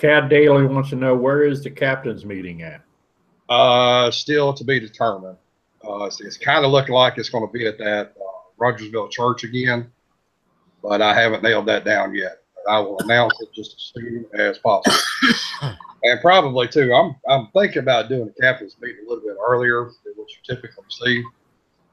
[0.02, 2.82] Cad Daly wants to know where is the captain's meeting at?
[3.48, 5.38] Uh, still to be determined.
[5.88, 9.10] Uh, it's, it's kind of looking like it's going to be at that uh, Rogersville
[9.10, 9.92] Church again,
[10.82, 12.42] but I haven't nailed that down yet.
[12.56, 14.98] But I will announce it just as soon as possible.
[16.04, 19.92] and probably too, I'm I'm thinking about doing a captain's meeting a little bit earlier
[20.04, 21.24] than what you typically see.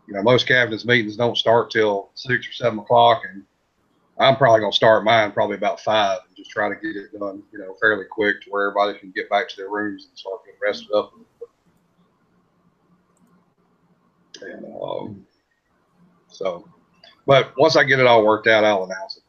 [0.07, 3.42] You know, most captain's meetings don't start till six or seven o'clock, and
[4.19, 7.43] I'm probably gonna start mine probably about five and just try to get it done,
[7.53, 10.45] you know, fairly quick to where everybody can get back to their rooms and start
[10.45, 11.13] getting rested up.
[14.41, 15.27] And um,
[16.29, 16.69] so,
[17.27, 19.23] but once I get it all worked out, I'll announce it.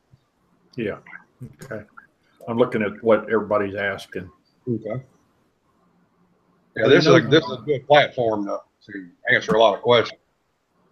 [0.82, 0.98] Yeah.
[1.64, 1.84] Okay.
[2.48, 4.30] I'm looking at what everybody's asking.
[4.68, 5.04] Okay.
[6.76, 9.82] Yeah, this is a, this is a good platform to, to answer a lot of
[9.82, 10.20] questions.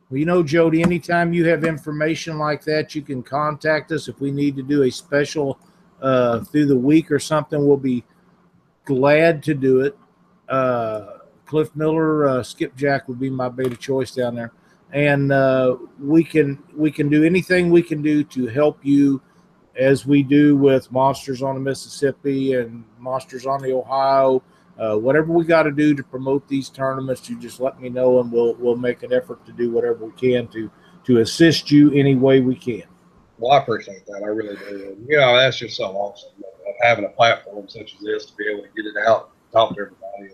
[0.10, 4.08] Well, you know, Jody, anytime you have information like that, you can contact us.
[4.08, 5.60] If we need to do a special
[6.02, 8.06] uh, through the week or something, we'll be
[8.86, 9.98] glad to do it.
[10.48, 14.54] Uh, Cliff Miller, uh, Skipjack would be my beta choice down there,
[14.94, 19.22] and uh, we can we can do anything we can do to help you,
[19.76, 24.42] as we do with Monsters on the Mississippi and Monsters on the Ohio.
[24.80, 28.20] Uh, whatever we got to do to promote these tournaments, you just let me know,
[28.20, 30.70] and we'll we'll make an effort to do whatever we can to
[31.06, 32.84] to assist you any way we can.
[33.40, 34.22] Well, I appreciate that.
[34.24, 34.96] I really do.
[34.98, 38.36] And, you know, that's just so awesome of having a platform such as this to
[38.36, 40.34] be able to get it out, talk to everybody.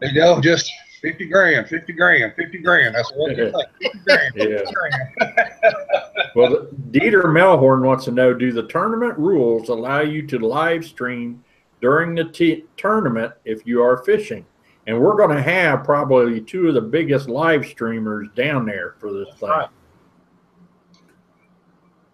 [0.00, 2.94] And, you know, just 50 grand, 50 grand, 50 grand.
[2.96, 3.68] That's what you think.
[3.80, 4.72] 50 grand, 50 Yeah.
[4.72, 5.42] grand.
[6.34, 11.44] Well, Dieter Melhorn wants to know, do the tournament rules allow you to live stream
[11.82, 14.46] during the t- tournament if you are fishing?
[14.86, 19.12] And we're going to have probably two of the biggest live streamers down there for
[19.12, 19.48] this thing.
[19.48, 19.68] right.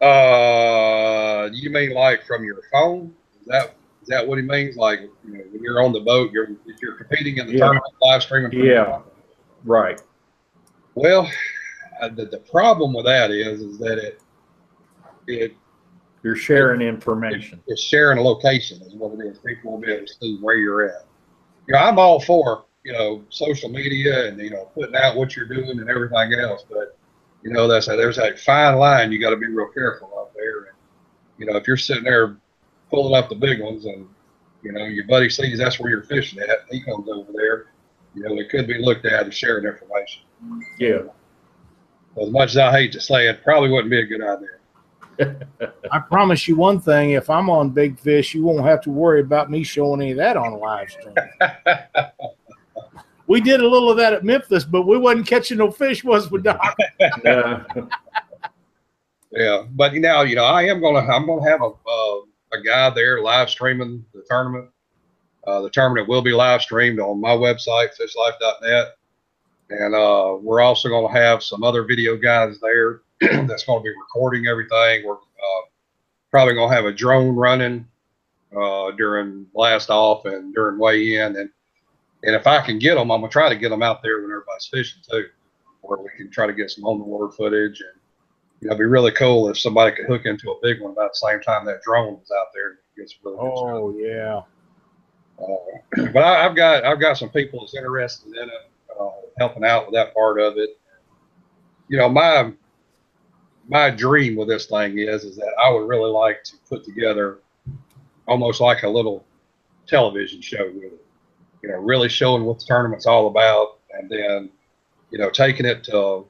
[0.01, 3.13] Uh, you mean like from your phone?
[3.41, 4.77] Is that is that what he means?
[4.77, 7.59] Like you know, when you're on the boat, you're if you're competing in the Yeah.
[7.67, 8.53] tournament, live streaming.
[8.53, 9.01] Yeah.
[9.65, 10.01] Right.
[10.95, 11.29] Well,
[12.01, 14.23] uh, the, the problem with that is is that it
[15.27, 15.55] it
[16.23, 17.63] You're sharing information.
[17.69, 19.39] is sharing a location is what it is.
[19.39, 21.07] People will be able to see where you're at.
[21.67, 25.37] You know, I'm all for you know social media and you know putting out what
[25.37, 26.97] you're doing and everything else, but
[27.43, 30.35] you know that's a, there's a fine line you got to be real careful out
[30.35, 30.59] there.
[30.59, 30.77] And
[31.39, 32.37] you know, if you're sitting there
[32.91, 34.09] pulling up the big ones and
[34.63, 37.67] you know your buddy sees that's where you're fishing at, he comes over there.
[38.15, 40.23] You know, it could be looked at as sharing information.
[40.79, 41.03] Yeah.
[42.21, 44.58] As much as I hate to say it, probably wouldn't be a good idea.
[45.91, 49.21] I promise you one thing: if I'm on Big Fish, you won't have to worry
[49.21, 51.15] about me showing any of that on live stream.
[53.27, 56.31] we did a little of that at Memphis, but we wasn't catching no fish, was
[56.31, 56.77] we, Doc?
[57.27, 57.63] Uh,
[59.31, 62.21] Yeah, but now you know I am gonna I'm gonna have a uh,
[62.53, 64.71] a guy there live streaming the tournament.
[65.47, 68.97] Uh, the tournament will be live streamed on my website fishlife.net,
[69.71, 73.03] and uh, we're also gonna have some other video guys there
[73.49, 75.05] that's gonna be recording everything.
[75.07, 75.67] We're uh,
[76.31, 77.87] probably gonna have a drone running
[78.57, 81.51] uh, during blast off and during weigh in, and
[82.25, 84.31] and if I can get them, I'm gonna try to get them out there when
[84.31, 85.27] everybody's fishing too,
[85.81, 87.99] where we can try to get some on the water footage and
[88.61, 91.13] you know, it'd be really cool if somebody could hook into a big one about
[91.13, 92.71] the same time that drone was out there.
[92.71, 93.39] and get some really.
[93.41, 94.43] Oh yeah.
[95.41, 99.65] Uh, but I, I've got I've got some people that's interested in it, uh, helping
[99.65, 100.71] out with that part of it.
[101.89, 102.53] You know, my
[103.69, 107.39] my dream with this thing is is that I would really like to put together
[108.27, 109.25] almost like a little
[109.87, 111.05] television show with it.
[111.63, 114.51] You know, really showing what the tournament's all about, and then
[115.11, 116.27] you know taking it to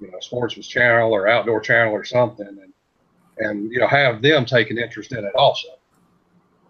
[0.00, 2.72] you know Sportsman's Channel or Outdoor Channel or something, and
[3.38, 5.68] and you know have them take an interest in it also.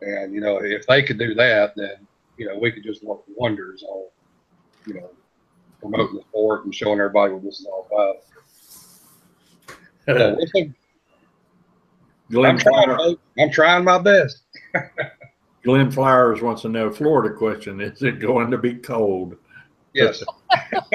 [0.02, 3.20] And you know, if they could do that, then you know we could just work
[3.28, 4.04] wonders on
[4.86, 5.10] you know
[5.80, 8.16] promoting the sport and showing everybody what this is all about.
[10.06, 10.36] So.
[12.30, 12.96] Glenn, I'm trying.
[12.96, 14.42] Flowers, I'm trying my best.
[15.64, 17.80] Glenn Flowers wants to know Florida question.
[17.80, 19.36] Is it going to be cold?
[19.92, 20.22] Yes.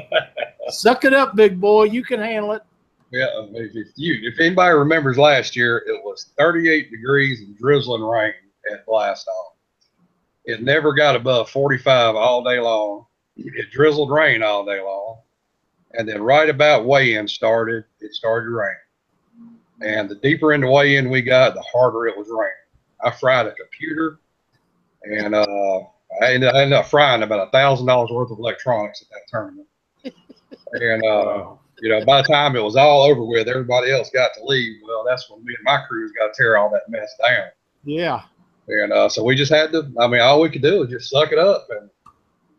[0.68, 1.84] Suck it up, big boy.
[1.84, 2.62] You can handle it.
[3.10, 3.26] Yeah.
[3.52, 8.34] If you, if anybody remembers last year, it was 38 degrees and drizzling rain
[8.70, 9.54] at blast off.
[10.44, 13.06] It never got above 45 all day long.
[13.36, 15.18] It drizzled rain all day long.
[15.94, 18.76] And then right about weigh-in started, it started raining.
[19.82, 22.52] And the deeper into weigh-in we got, the harder it was raining.
[23.02, 24.20] I fried a computer,
[25.04, 25.80] and uh,
[26.22, 29.28] I, ended, I ended up frying about a thousand dollars worth of electronics at that
[29.28, 29.66] tournament.
[30.72, 34.32] And uh, you know, by the time it was all over with, everybody else got
[34.34, 34.76] to leave.
[34.86, 37.48] Well, that's when me and my crews got to tear all that mess down.
[37.84, 38.22] Yeah.
[38.68, 41.10] And uh, so we just had to, I mean, all we could do was just
[41.10, 41.90] suck it up and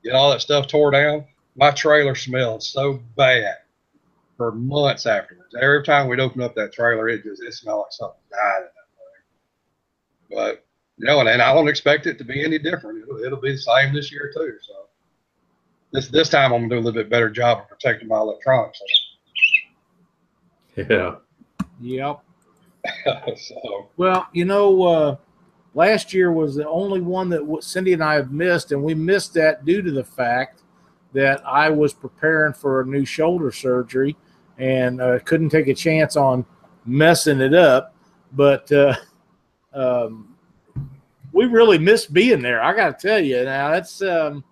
[0.04, 1.26] get all that stuff tore down.
[1.56, 3.56] My trailer smelled so bad
[4.38, 5.54] for months afterwards.
[5.62, 8.70] Every time we'd open up that trailer, it just it smelled like something died in
[8.76, 10.38] that thing.
[10.38, 10.66] But
[10.98, 13.04] you know, and, and I don't expect it to be any different.
[13.04, 14.56] It'll, it'll be the same this year too.
[14.62, 14.74] So
[15.92, 18.82] this this time I'm gonna do a little bit better job of protecting my electronics.
[20.76, 21.16] Yeah.
[21.82, 22.20] Yep.
[23.38, 25.16] so Well, you know, uh,
[25.74, 29.34] last year was the only one that Cindy and I have missed, and we missed
[29.36, 30.61] that due to the fact
[31.14, 34.16] that I was preparing for a new shoulder surgery
[34.58, 36.46] and uh, couldn't take a chance on
[36.86, 37.96] messing it up.
[38.34, 38.96] But uh,
[39.74, 40.36] um,
[41.34, 42.62] we really missed being there.
[42.62, 44.44] I got to tell you now, that's um,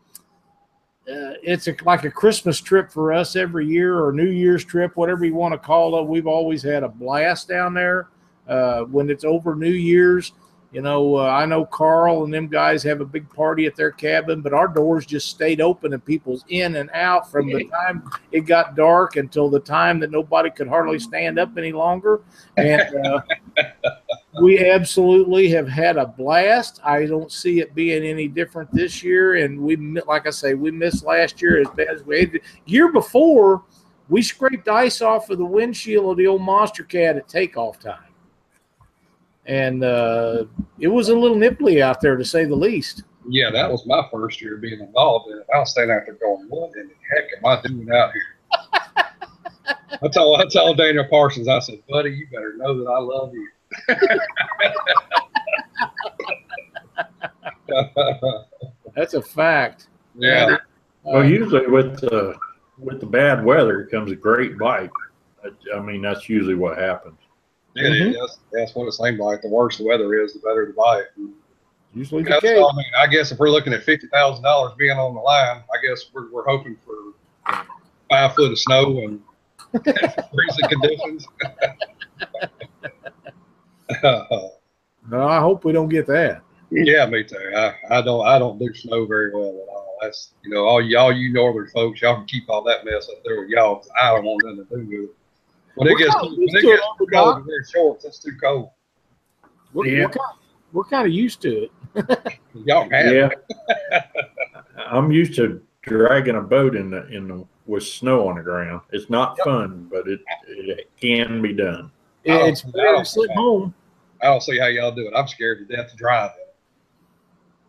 [1.09, 4.95] uh, it's a, like a Christmas trip for us every year or New Year's trip,
[4.95, 6.07] whatever you want to call it.
[6.07, 8.09] We've always had a blast down there
[8.47, 10.33] uh, when it's over New Year's.
[10.71, 13.89] You know, uh, I know Carl and them guys have a big party at their
[13.89, 18.08] cabin, but our doors just stayed open and people's in and out from the time
[18.32, 22.21] it got dark until the time that nobody could hardly stand up any longer.
[22.58, 23.21] And uh,
[24.43, 26.79] we absolutely have had a blast.
[26.84, 29.38] I don't see it being any different this year.
[29.43, 32.41] And we, like I say, we missed last year as bad as we had.
[32.65, 33.63] Year before,
[34.08, 38.08] we scraped ice off of the windshield of the old Monster Cat at takeoff time
[39.49, 40.45] and uh,
[40.79, 43.03] it was a little nipply out there to say the least.
[43.27, 45.45] yeah, that was my first year being involved in it.
[45.53, 48.38] I was standing out there going, "What in the heck am I doing out here?"
[50.03, 53.33] I told I told Daniel Parsons, I said, "Buddy, you better know that I love
[53.33, 53.47] you."
[58.95, 59.88] That's a fact.
[60.15, 60.57] yeah,
[61.03, 62.35] Well, usually with the
[62.77, 64.89] with the bad weather comes a great bite.
[65.43, 67.17] I- I mean, that's usually what happens.
[67.75, 68.15] It is.
[68.19, 69.41] That's, that's what it seems like.
[69.41, 71.05] The worse the weather is, the better the bite.
[71.93, 72.43] Usually the case.
[72.43, 75.63] I mean, I guess if we're looking at fifty thousand dollars being on the line,
[75.73, 77.63] I guess we're, we're hoping for
[78.10, 79.21] five foot of snow and
[79.84, 81.27] freezing conditions.
[85.10, 86.41] No, I hope we don't get that.
[86.69, 87.51] yeah, me too.
[87.55, 89.97] I, I don't I don't do snow very well at all.
[90.01, 93.23] That's you know all y'all you northern folks y'all can keep all that mess up
[93.25, 93.77] there with y'all.
[93.77, 95.15] 'cause I don't want nothing to do with it.
[95.79, 97.23] When it We're gets kinda when used it to gets it, too Doc.
[97.23, 98.03] cold, and wear shorts.
[98.03, 98.71] It's too cold.
[99.71, 99.99] We're, Yeah.
[100.01, 100.37] we're, kind of,
[100.73, 101.71] we're kind of used to it.
[102.53, 103.29] Y'all have Yeah.
[104.77, 108.81] I'm used to dragging a boat in the in the with snow on the ground.
[108.91, 109.45] It's not Yep.
[109.45, 111.93] fun, but it it can be done.
[112.27, 113.73] Oh, It's better to sit home.
[114.21, 115.13] I don't see how y'all do it.
[115.15, 116.55] I'm scared to death to drive it.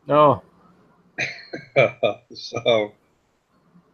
[0.09, 0.42] No,
[2.35, 2.92] so,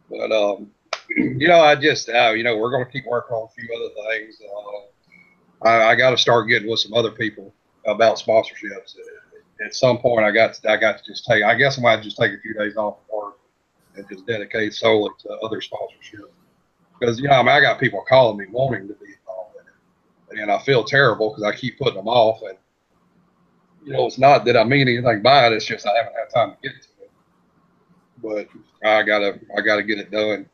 [0.09, 0.71] but um,
[1.17, 3.69] you know, I just uh, you know we're going to keep working on a few
[3.75, 4.41] other things.
[4.41, 7.55] Uh, I, I got to start getting with some other people
[7.87, 8.97] about sponsorships.
[9.65, 11.45] At some point, I got to, I got to just take.
[11.45, 13.39] I guess I might just take a few days off work
[13.95, 16.33] and just dedicate solely to other sponsorships.
[16.99, 20.39] Because you know, I mean, I got people calling me wanting to be involved in
[20.39, 22.43] it, and I feel terrible because I keep putting them off.
[22.43, 22.59] And
[23.85, 26.31] you know, it's not that I mean anything by it; it's just I haven't had
[26.35, 27.11] time to get to it.
[28.23, 28.49] But
[28.87, 30.49] I gotta, I gotta get it done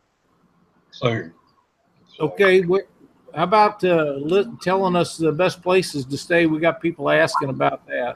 [0.93, 1.31] So-
[2.21, 2.61] okay.
[2.61, 2.83] What,
[3.35, 6.47] how about uh, li- telling us the best places to stay?
[6.47, 8.15] We got people asking about that.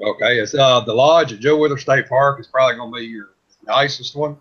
[0.00, 3.30] Okay, it's uh the lodge at Joe Wheeler State Park is probably gonna be your
[3.66, 4.36] nicest one.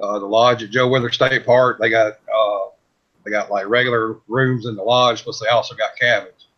[0.00, 2.70] Uh, the lodge at Joe Wheeler State Park, they got uh
[3.24, 6.48] they got like regular rooms in the lodge, plus they also got cabins.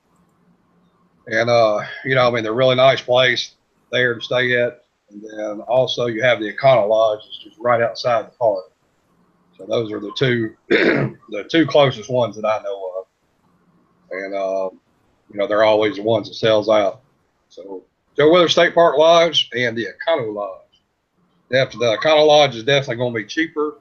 [1.28, 3.54] And uh, you know, I mean, they're a really nice place
[3.92, 4.84] there to stay at.
[5.10, 8.69] And then also you have the Econo Lodge, it's just right outside the park.
[9.60, 13.06] So those are the two the two closest ones that I know of.
[14.10, 14.80] And um,
[15.30, 17.02] you know, they're always the ones that sells out.
[17.50, 17.84] So
[18.16, 20.82] Joe Wheeler State Park Lodge and the Econo Lodge.
[21.50, 23.78] Def- the Econo Lodge is definitely going to be cheaper,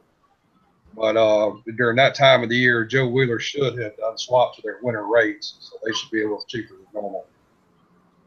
[0.97, 4.65] but uh, during that time of the year, Joe Wheeler should have done swaps of
[4.65, 7.25] their winter rates, so they should be a little cheaper than normal.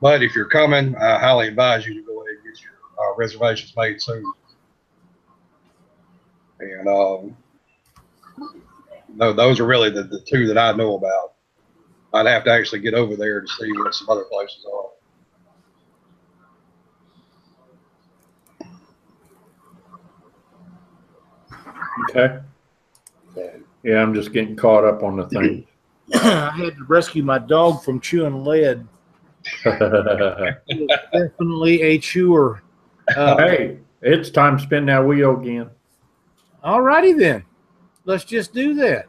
[0.00, 3.14] But if you're coming, I highly advise you to go ahead and get your uh,
[3.16, 4.24] reservations made soon.
[6.60, 7.36] And um,
[9.14, 11.34] no, those are really the, the two that I know about.
[12.14, 14.82] I'd have to actually get over there to see what some other places are.
[22.10, 22.38] Okay.
[23.82, 25.66] Yeah, I'm just getting caught up on the thing.
[26.14, 28.86] I had to rescue my dog from chewing lead.
[29.64, 30.52] Definitely
[31.82, 32.62] a chewer.
[33.16, 35.68] Uh, hey, it's time to spin that wheel again.
[36.62, 37.44] all righty then.
[38.04, 39.06] Let's just do that.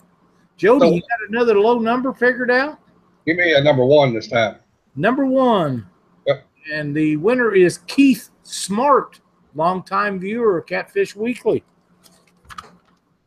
[0.58, 2.80] Jody, you got another low number figured out?
[3.26, 4.58] Give me a number one this time.
[4.96, 5.88] Number one.
[6.28, 6.46] Yep.
[6.72, 9.20] And the winner is Keith Smart,
[9.56, 11.64] longtime viewer of Catfish Weekly.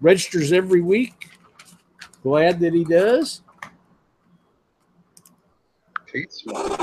[0.01, 1.31] Registers every week.
[2.23, 3.43] glad that he does.
[6.13, 6.77] Keith Smart.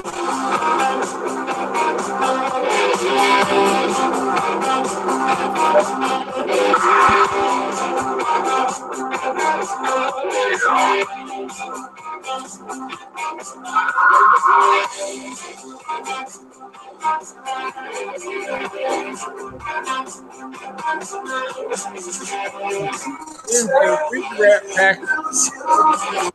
[23.49, 26.32] Here's a Rig Wrap package.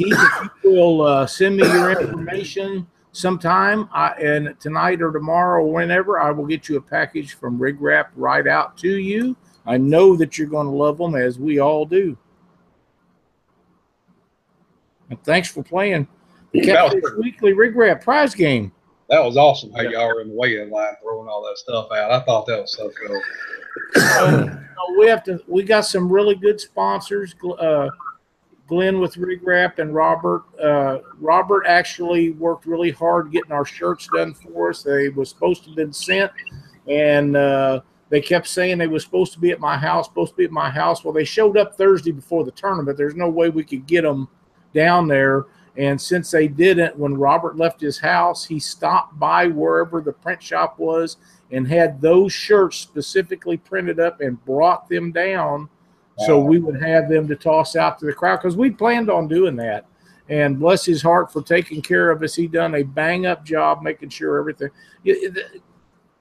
[0.00, 5.62] Keith, if you will uh, send me your information sometime, I, and tonight or tomorrow
[5.62, 9.36] or whenever, I will get you a package from Rig Wrap right out to you.
[9.66, 12.16] I know that you're going to love them as we all do.
[15.10, 16.08] And thanks for playing
[16.52, 18.72] the Weekly Rig Wrap prize game.
[19.10, 22.12] That was awesome how y'all were in the weigh-in line throwing all that stuff out.
[22.12, 23.20] I thought that was so cool.
[23.96, 24.56] Uh,
[24.98, 25.40] we have to.
[25.48, 27.34] We got some really good sponsors.
[27.58, 27.88] Uh,
[28.70, 30.44] Glenn with Rig Wrap and Robert.
[30.62, 34.84] Uh, Robert actually worked really hard getting our shirts done for us.
[34.84, 36.30] They was supposed to have been sent,
[36.88, 40.06] and uh, they kept saying they was supposed to be at my house.
[40.06, 41.02] Supposed to be at my house.
[41.02, 42.96] Well, they showed up Thursday before the tournament.
[42.96, 44.28] There's no way we could get them
[44.72, 45.46] down there.
[45.76, 50.40] And since they didn't, when Robert left his house, he stopped by wherever the print
[50.40, 51.16] shop was
[51.50, 55.68] and had those shirts specifically printed up and brought them down
[56.26, 59.28] so we would have them to toss out to the crowd because we planned on
[59.28, 59.86] doing that.
[60.28, 62.36] And bless his heart for taking care of us.
[62.36, 64.70] He done a bang up job making sure everything.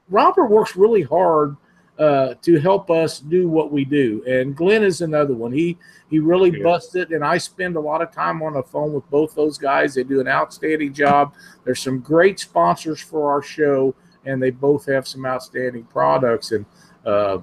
[0.10, 1.56] Robert works really hard
[2.00, 5.52] uh, to help us do what we do, and Glenn is another one.
[5.52, 5.78] He
[6.10, 6.64] he really Yeah.
[6.64, 9.94] busted, and I spend a lot of time on the phone with both those guys.
[9.94, 11.34] They do an outstanding job.
[11.66, 13.94] There's some great sponsors for our show,
[14.26, 16.52] and they both have some outstanding products.
[16.54, 16.66] And
[17.06, 17.40] uh,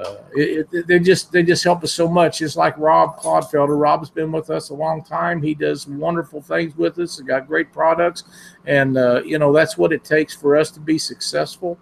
[0.00, 2.40] uh, it, it, they just they just help us so much.
[2.40, 3.78] It's like Rob Clodfelder.
[3.78, 5.42] Rob's been with us a long time.
[5.42, 7.18] He does wonderful things with us.
[7.18, 8.24] He got great products,
[8.66, 11.78] and uh, you know that's what it takes for us to be successful.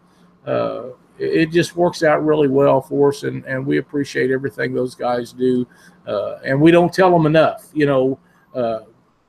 [0.47, 0.89] Uh,
[1.19, 4.95] it, it just works out really well for us, and, and we appreciate everything those
[4.95, 5.67] guys do.
[6.07, 8.19] Uh, and we don't tell them enough, you know.
[8.55, 8.81] Uh,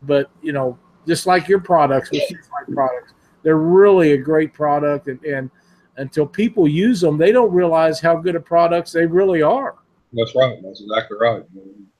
[0.03, 3.13] but you know, just like your products, with Seaflight products,
[3.43, 5.51] they're really a great product, and, and
[5.99, 9.75] until people use them, they don't realize how good of products they really are.
[10.13, 10.57] That's right.
[10.63, 11.43] That's exactly right.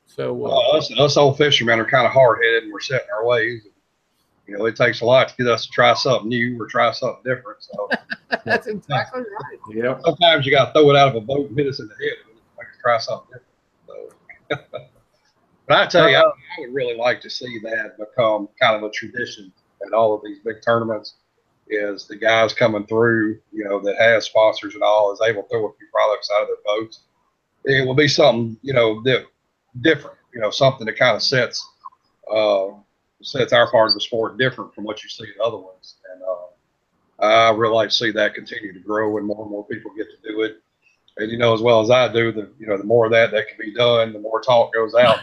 [0.06, 3.04] So uh, Uh, us, us old fishermen are kind of hard headed and we're set
[3.04, 3.68] in our ways.
[4.48, 6.92] You know, it takes a lot to get us to try something new or try
[6.92, 7.62] something different.
[7.62, 7.90] So
[8.46, 9.76] that's exactly right.
[9.76, 10.02] Yep.
[10.04, 11.94] sometimes you got to throw it out of a boat and hit us in the
[11.94, 12.18] head.
[12.58, 13.28] Like try something
[13.88, 14.66] different.
[14.72, 14.80] So,
[15.68, 18.84] but I tell you, I, I would really like to see that become kind of
[18.84, 19.52] a tradition
[19.86, 21.16] at all of these big tournaments.
[21.70, 25.50] Is the guys coming through, you know, that has sponsors and all, is able to
[25.50, 27.02] throw a few products out of their boats.
[27.66, 29.26] It will be something, you know, di-
[29.82, 31.64] different, you know, something that kind of sets
[32.34, 32.70] uh,
[33.22, 35.96] sets our part of the sport different from what you see at other ones.
[36.12, 39.66] And uh, I really like to see that continue to grow and more and more
[39.66, 40.62] people get to do it.
[41.18, 43.32] And you know, as well as I do, the you know, the more of that
[43.32, 45.20] that can be done, the more talk goes out,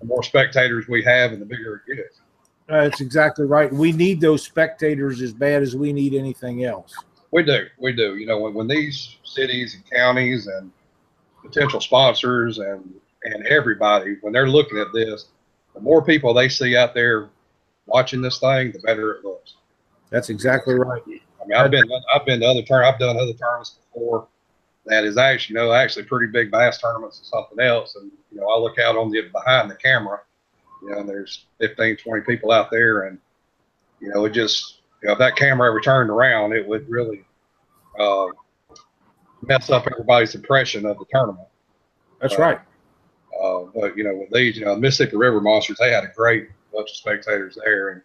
[0.00, 2.20] the more spectators we have, and the bigger it gets.
[2.66, 3.72] That's exactly right.
[3.72, 6.94] We need those spectators as bad as we need anything else.
[7.30, 8.16] We do, we do.
[8.16, 10.70] You know, when, when these cities and counties and
[11.42, 12.94] potential sponsors and
[13.24, 15.26] and everybody, when they're looking at this,
[15.74, 17.30] the more people they see out there
[17.86, 19.54] watching this thing, the better it looks.
[20.10, 21.02] That's exactly right.
[21.06, 21.84] I mean, I've been
[22.14, 24.28] I've been to other turn I've done other tournaments before
[24.86, 28.40] that is actually you know actually pretty big bass tournaments and something else, and you
[28.40, 30.20] know I look out on the behind the camera,
[30.84, 33.18] you know, and there's 15, 20 people out there, and
[34.00, 37.24] you know it just you know if that camera ever turned around, it would really
[37.98, 38.26] uh,
[39.42, 41.48] mess up everybody's impression of the tournament.
[42.20, 42.60] That's right.
[43.42, 46.48] Uh, but you know, with these, you know, Mississippi River Monsters, they had a great
[46.72, 48.02] bunch of spectators there, and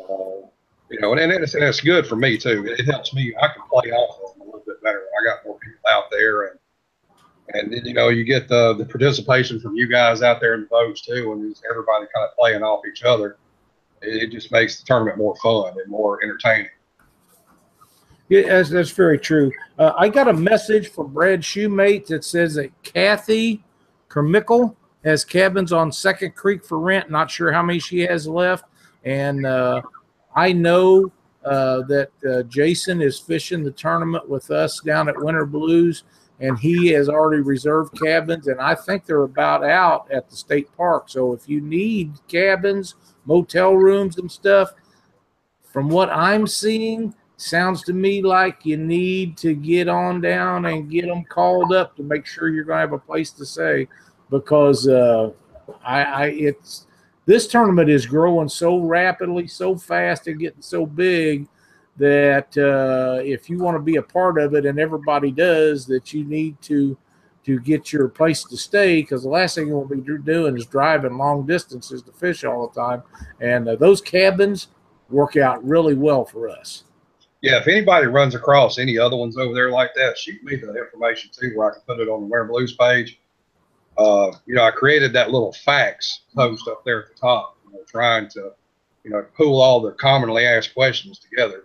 [0.00, 0.46] uh,
[0.90, 2.66] you know, and, and it's and it's good for me too.
[2.66, 3.34] It helps me.
[3.40, 5.02] I can play off of them a little bit better.
[5.20, 6.58] I got more people out there, and
[7.54, 10.62] and then, you know, you get the the participation from you guys out there in
[10.62, 13.38] the boats too, and everybody kind of playing off each other.
[14.02, 16.70] It, it just makes the tournament more fun and more entertaining.
[18.28, 19.52] Yeah, that's, that's very true.
[19.78, 23.62] Uh, I got a message from Brad Shoemate that says that Kathy
[24.08, 24.74] Kermickle
[25.04, 27.10] has cabins on Second Creek for rent.
[27.10, 28.64] Not sure how many she has left.
[29.04, 29.82] And uh,
[30.34, 31.12] I know
[31.44, 36.04] uh, that uh, Jason is fishing the tournament with us down at Winter Blues,
[36.40, 38.48] and he has already reserved cabins.
[38.48, 41.08] And I think they're about out at the state park.
[41.08, 44.72] So if you need cabins, motel rooms, and stuff,
[45.72, 50.90] from what I'm seeing, sounds to me like you need to get on down and
[50.90, 53.88] get them called up to make sure you're going to have a place to stay
[54.30, 55.30] because uh,
[55.84, 56.86] I, I it's
[57.26, 61.48] this tournament is growing so rapidly, so fast, and getting so big
[61.96, 66.12] that uh, if you want to be a part of it, and everybody does, that
[66.12, 66.96] you need to
[67.44, 70.56] to get your place to stay because the last thing you want to be doing
[70.56, 73.02] is driving long distances to fish all the time.
[73.40, 74.68] And uh, those cabins
[75.10, 76.84] work out really well for us.
[77.42, 80.74] Yeah, if anybody runs across any other ones over there like that, shoot me the
[80.74, 83.20] information too, where I can put it on the Winter Blues page.
[83.98, 87.74] Uh, you know, I created that little facts post up there at the top, you
[87.74, 88.52] know, trying to,
[89.04, 91.64] you know, pool all the commonly asked questions together.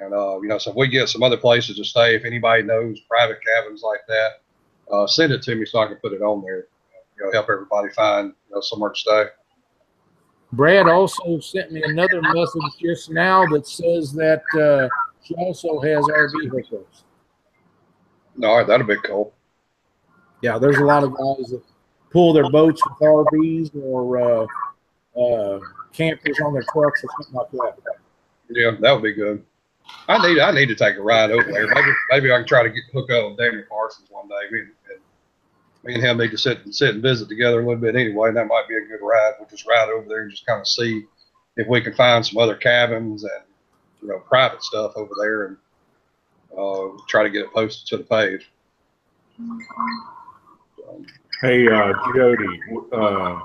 [0.00, 2.62] And uh, you know, so if we get some other places to stay, if anybody
[2.62, 4.42] knows private cabins like that,
[4.92, 6.66] uh, send it to me so I can put it on there.
[7.18, 9.24] You know, help everybody find you know somewhere to stay.
[10.52, 14.88] Brad also sent me another message just now that says that uh,
[15.22, 17.02] she also has RV hookups.
[18.42, 19.32] All right, that'll be cool.
[20.42, 21.62] Yeah, there's a lot of guys that
[22.12, 24.46] pull their boats with RVs or uh,
[25.20, 25.60] uh,
[25.92, 27.96] campers on their trucks or something like that.
[28.50, 29.44] Yeah, that would be good.
[30.08, 31.66] I need I need to take a ride over there.
[31.68, 34.50] Maybe maybe I can try to get hook up with Daniel Parsons one day.
[34.50, 34.70] Me and,
[35.84, 38.28] me and him need to sit and sit and visit together a little bit anyway.
[38.28, 39.32] And that might be a good ride.
[39.38, 41.04] We'll just ride over there and just kind of see
[41.56, 43.42] if we can find some other cabins and
[44.02, 45.56] you know private stuff over there and
[46.56, 48.50] uh, try to get it posted to the page.
[51.42, 52.60] Hey, uh, Jody,
[52.92, 53.40] uh,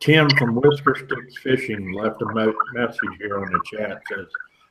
[0.00, 2.26] Tim from Whisker Sticks Fishing left a
[2.72, 4.00] message here on the chat.
[4.08, 4.26] Says,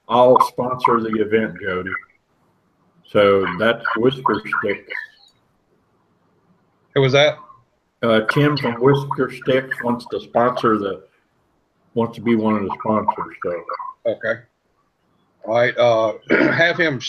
[0.10, 1.92] I'll sponsor the event, Jody.
[3.06, 4.94] So that's Whisker Sticks.
[6.96, 7.38] Who was that?
[8.04, 11.04] Uh, Tim from Whisker Sticks wants to sponsor the,
[11.94, 13.36] wants to be one of the sponsors.
[13.44, 13.64] So
[14.06, 14.42] Okay.
[15.46, 15.78] All right.
[15.78, 16.14] Uh,
[16.52, 17.00] have him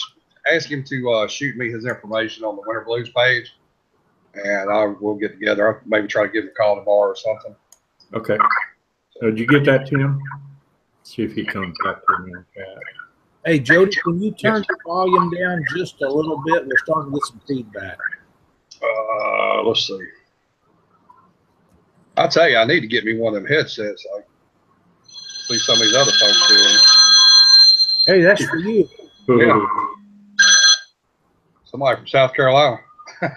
[0.52, 3.54] ask him to uh, shoot me his information on the Winter Blues page,
[4.34, 5.76] and I will get together.
[5.76, 7.54] I'll maybe try to give him a call tomorrow or something.
[8.14, 8.38] Okay.
[9.20, 10.20] So did you get that, Tim?
[11.04, 12.32] See if he comes back to me.
[12.32, 12.78] in chat.
[13.44, 16.64] Hey, Jody, can you turn the volume down just a little bit?
[16.64, 17.98] We're starting to get some feedback.
[18.80, 19.98] Uh, let's see.
[22.16, 24.06] I tell you, I need to get me one of them headsets.
[24.16, 24.20] I
[25.48, 26.78] see some of these other folks doing.
[28.06, 28.88] Hey, that's for you.
[29.28, 29.66] Yeah.
[31.64, 32.78] Somebody from South Carolina.
[33.22, 33.30] Is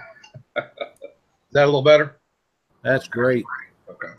[1.54, 2.20] that a little better?
[2.84, 3.46] That's great.
[3.90, 4.14] Okay.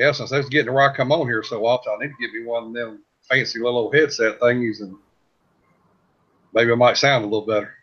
[0.00, 2.32] Yeah, since that's getting where I come on here so often, I need to get
[2.32, 4.96] me one of them fancy little headset thingies, and
[6.54, 7.74] maybe it might sound a little better.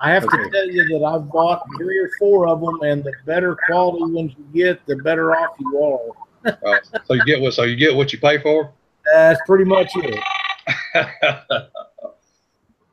[0.00, 0.38] I have Okay.
[0.38, 4.10] to tell you that I've bought three or four of them, and the better quality
[4.10, 6.80] ones you get, the better off you are.
[7.04, 7.52] So you get what?
[7.52, 8.72] So you get what you pay for?
[9.12, 10.20] That's pretty much it.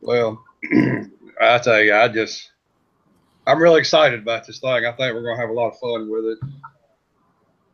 [0.02, 0.44] well,
[1.42, 2.52] I tell you, I just,
[3.48, 4.86] I'm really excited about this thing.
[4.86, 6.40] I think we're gonna have a lot of fun with it.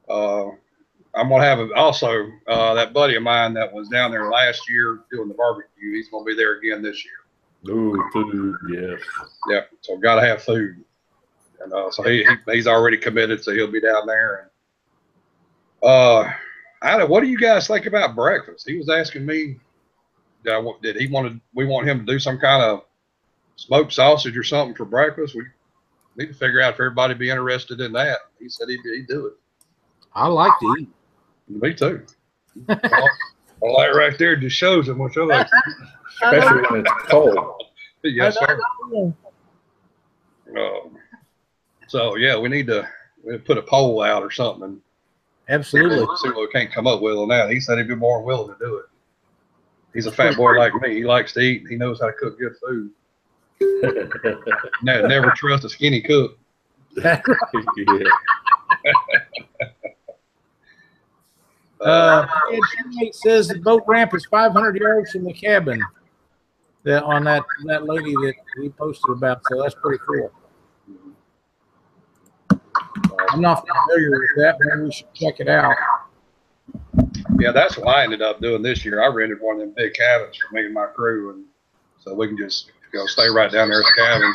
[0.08, 0.52] Uh,
[1.14, 4.70] I'm gonna have a, also uh, that buddy of mine that was down there last
[4.70, 5.94] year doing the barbecue.
[5.94, 7.76] He's gonna be there again this year.
[7.76, 9.00] Ooh, food, yes.
[9.50, 9.70] Yep.
[9.82, 10.84] So gotta have food.
[11.62, 14.52] And uh, so he, he he's already committed, so he'll be down there.
[15.82, 16.32] And uh,
[16.82, 17.10] I don't.
[17.10, 18.68] What do you guys think about breakfast?
[18.68, 19.58] He was asking me.
[20.44, 21.40] Did, I, wa- did he want to?
[21.54, 22.86] We want him to do some kind of
[23.58, 25.36] smoked sausage or something for breakfast.
[25.36, 25.44] We
[26.18, 28.20] need to figure out if everybody be interested in that.
[28.40, 29.34] He said he'd, he'd do it.
[30.16, 30.90] I like to eat.
[31.60, 32.06] Me too.
[32.68, 33.10] well,
[33.60, 35.48] well, that right there just shows how much I like.
[35.48, 35.62] to
[36.24, 37.38] Especially when it's cold.
[38.04, 38.60] Yes, sir.
[40.58, 40.98] Um,
[41.88, 42.90] so yeah, we need to
[43.24, 46.00] we put a poll out or something and Absolutely.
[46.18, 47.52] see what we can't come up with on that.
[47.52, 48.86] He said he'd be more than willing to do it.
[49.94, 50.96] He's a fat boy like me.
[50.96, 51.66] He likes to eat.
[51.70, 52.90] He knows how to cook good food.
[54.82, 56.40] Ne- never trust a skinny cook.
[56.98, 57.22] yeah.
[61.84, 65.82] Uh, Ed says the boat ramp is 500 yards from the cabin.
[66.84, 70.32] That on that that lady that we posted about, so that's pretty cool.
[73.30, 74.58] I'm not familiar with that.
[74.60, 75.76] Maybe we should check it out.
[77.40, 79.04] Yeah, that's what I ended up doing this year.
[79.04, 81.46] I rented one of them big cabins for me and my crew, and
[82.00, 84.34] so we can just go stay right down there at the cabin.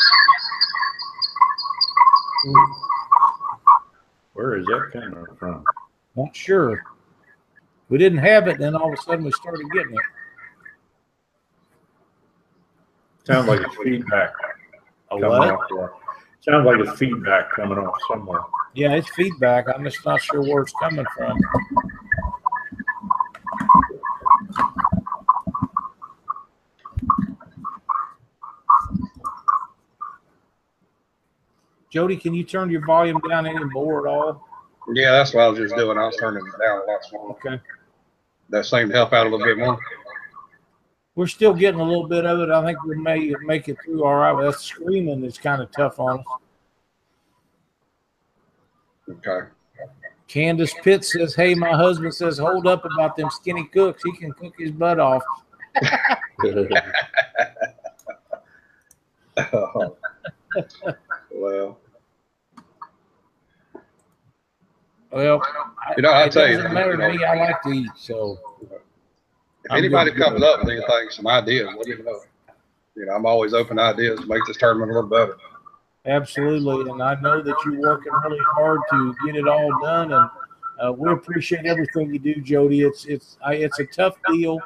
[4.35, 5.65] Where is that coming from?
[6.15, 6.85] Not sure.
[7.89, 10.01] We didn't have it, then all of a sudden we started getting it.
[13.25, 14.33] Sounds like a feedback.
[15.11, 15.59] A what?
[16.41, 18.41] Sounds like a feedback coming off somewhere.
[18.75, 19.67] Yeah, it's feedback.
[19.73, 21.41] I'm just not sure where it's coming from.
[31.91, 34.47] Jody, can you turn your volume down any more at all?
[34.93, 35.97] Yeah, that's what I was just doing.
[35.99, 37.31] I was turning it down a lot.
[37.31, 37.61] Okay.
[38.51, 39.79] That seemed to help out a little bit more.
[41.15, 42.51] We're still getting a little bit of it.
[42.51, 45.73] I think we may make it through all right, but that screaming is kind of
[45.73, 46.27] tough on us.
[49.09, 49.49] Okay.
[50.29, 54.03] Candace Pitt says, Hey, my husband says, hold up about them skinny cooks.
[54.05, 55.23] He can cook his butt off.
[59.53, 59.95] Oh.
[61.31, 61.79] well,
[65.17, 65.41] Well,
[65.97, 67.25] You know, I'll tell you, doesn't matter to me.
[67.25, 67.89] I like to eat.
[67.97, 68.69] So, if
[69.71, 72.21] I'm anybody comes up with anything, some ideas, let me know.
[72.95, 75.39] You know, I'm always open to ideas to make this tournament a little better.
[76.05, 76.91] absolutely.
[76.91, 80.13] And I know that you're working really hard to get it all done.
[80.13, 80.31] And
[80.83, 82.83] uh, we appreciate everything you do, Jody.
[82.83, 84.61] It's, it's, I, it's a tough deal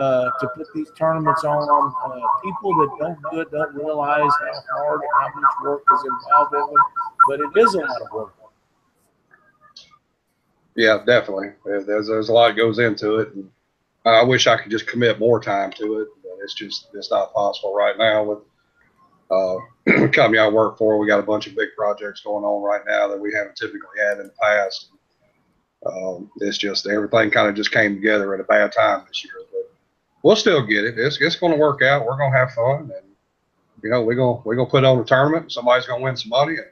[0.00, 1.68] uh, to put these tournaments on.
[2.02, 6.00] Uh, people that don't do it don't realize how hard and how much work is
[6.02, 6.84] involved in them.
[7.28, 8.34] But it is a lot of work.
[10.74, 11.50] Yeah, definitely.
[11.64, 13.34] There's, there's a lot goes into it.
[13.34, 13.50] And
[14.04, 17.32] I wish I could just commit more time to it, but it's just, it's not
[17.34, 18.38] possible right now with,
[19.30, 19.56] uh,
[20.12, 20.98] company I work for.
[20.98, 23.98] We got a bunch of big projects going on right now that we haven't typically
[23.98, 24.90] had in the past.
[25.84, 29.34] Um, it's just, everything kind of just came together at a bad time this year,
[29.52, 29.70] but
[30.22, 30.98] we'll still get it.
[30.98, 32.06] It's, it's going to work out.
[32.06, 33.08] We're going to have fun and,
[33.82, 35.52] you know, we're going, to we're to put on a tournament.
[35.52, 36.66] Somebody's going to win some money and,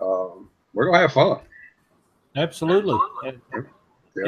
[0.00, 1.40] um, we're going to have fun.
[2.38, 2.98] Absolutely.
[3.26, 3.62] And Yeah.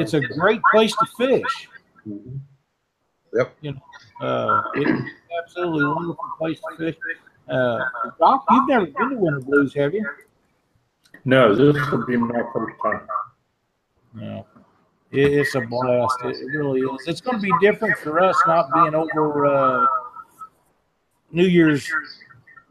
[0.01, 1.69] It's a great place to fish.
[2.07, 2.39] Mhm.
[3.33, 3.55] Yep.
[3.61, 6.95] You know, uh, it's absolutely wonderful place to fish.
[7.49, 7.79] Uh,
[8.19, 10.05] Doc, you've never been to Winter Blues, have you?
[11.25, 13.07] no, this will be my first time.
[14.13, 14.45] No.
[15.11, 16.17] It, it's a blast.
[16.23, 17.07] It, it really is.
[17.07, 19.85] It's going to be different for us not being over uh,
[21.31, 21.89] New Year's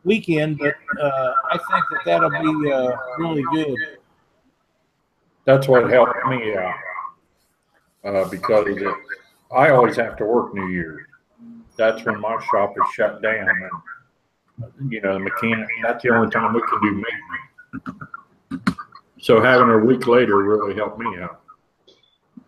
[0.04, 3.76] weekend, but uh, I think that that'll be uh, really good.
[5.50, 6.74] That's what helped me out.
[8.04, 8.94] Uh, because it,
[9.52, 11.04] I always have to work New Year's.
[11.76, 16.30] That's when my shop is shut down and, you know, the mechanic, that's the only
[16.30, 17.04] time we can do
[18.52, 18.78] maintenance.
[19.20, 21.40] So having a week later really helped me out.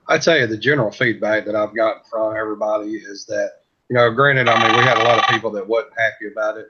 [0.07, 4.13] I tell you, the general feedback that I've gotten from everybody is that, you know,
[4.13, 6.69] granted, I mean, we had a lot of people that wasn't happy about it,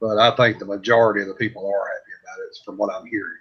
[0.00, 3.06] but I think the majority of the people are happy about it, from what I'm
[3.06, 3.38] hearing.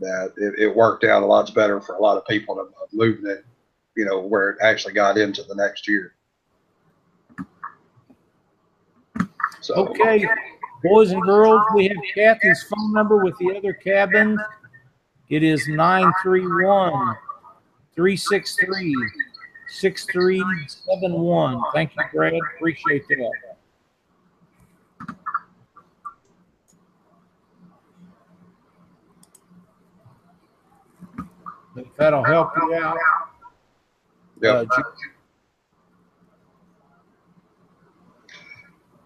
[0.00, 2.88] That it, it worked out a lot better for a lot of people of of
[2.92, 3.44] moving it,
[3.96, 6.14] you know, where it actually got into the next year.
[9.60, 10.28] So, Okay,
[10.82, 14.38] boys and girls, we have Kathy's phone number with the other cabin.
[15.30, 17.16] It is 931
[17.94, 18.94] 363
[19.68, 21.62] 6371.
[21.72, 22.34] Thank you, Brad.
[22.56, 23.30] Appreciate that.
[31.76, 32.96] If that'll help you out.
[34.40, 34.66] yeah, uh,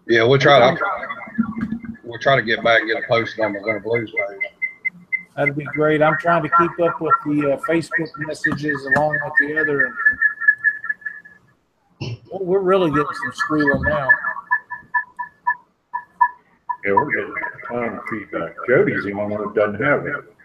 [0.07, 0.81] yeah, we'll try to,
[2.03, 4.39] we'll try to get back and get a post on the Winter Blues page.
[5.35, 6.01] That'd be great.
[6.01, 9.95] I'm trying to keep up with the uh, Facebook messages along with the other.
[12.01, 14.09] Well, we're really getting some squealing now.
[16.85, 18.55] Yeah, we're getting a ton of feedback.
[18.67, 20.38] Jody's the only one that doesn't have it.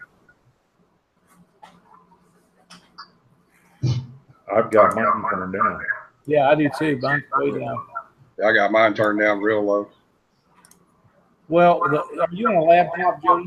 [4.53, 5.81] I've got mine turned down.
[6.25, 6.97] Yeah, I do too.
[7.01, 7.85] Mine's way down.
[8.43, 9.89] I got mine turned down real low.
[11.47, 13.45] Well, the, are you on a laptop, Jody?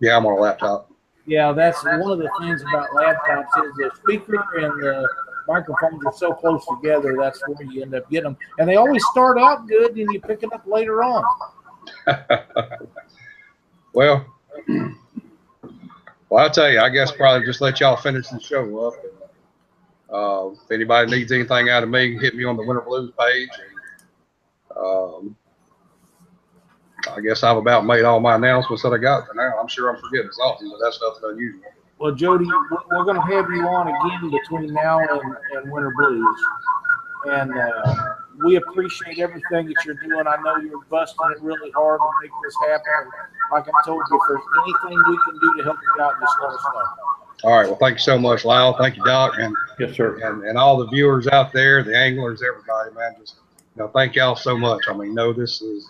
[0.00, 0.90] Yeah, I'm on a laptop.
[1.26, 5.08] Yeah, that's one of the things about laptops is the speaker and the
[5.46, 7.16] microphones are so close together.
[7.18, 10.20] That's where you end up getting them, and they always start out good, and you
[10.20, 11.24] pick it up later on.
[13.92, 14.26] well,
[14.68, 18.94] well, I'll tell you, I guess probably just let y'all finish the show up.
[20.12, 23.48] Uh, if anybody needs anything out of me, hit me on the Winter Blues page.
[23.58, 25.36] And, um,
[27.14, 29.58] I guess I've about made all my announcements that I got for now.
[29.60, 31.62] I'm sure I'm forgetting something, but that's nothing unusual.
[31.98, 35.92] Well, Jody, we- we're going to have you on again between now and, and Winter
[35.96, 36.36] Blues.
[37.26, 40.26] And uh, we appreciate everything that you're doing.
[40.26, 43.10] I know you're busting it really hard to make this happen.
[43.52, 46.34] Like I told you, if there's anything we can do to help you out, just
[46.42, 47.13] let us know.
[47.42, 47.66] All right.
[47.66, 48.74] Well, thank you so much, Lyle.
[48.78, 50.18] Thank you, Doc, and Yes, sir.
[50.22, 53.14] and, and all the viewers out there, the anglers, everybody, man.
[53.18, 53.36] Just
[53.76, 54.84] you know, thank y'all so much.
[54.88, 55.88] I mean, no, this is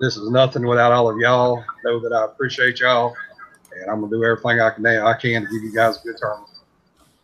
[0.00, 1.62] this is nothing without all of y'all.
[1.84, 3.14] Know that I appreciate y'all,
[3.78, 6.16] and I'm gonna do everything I can I can to give you guys a good
[6.18, 6.48] tournament.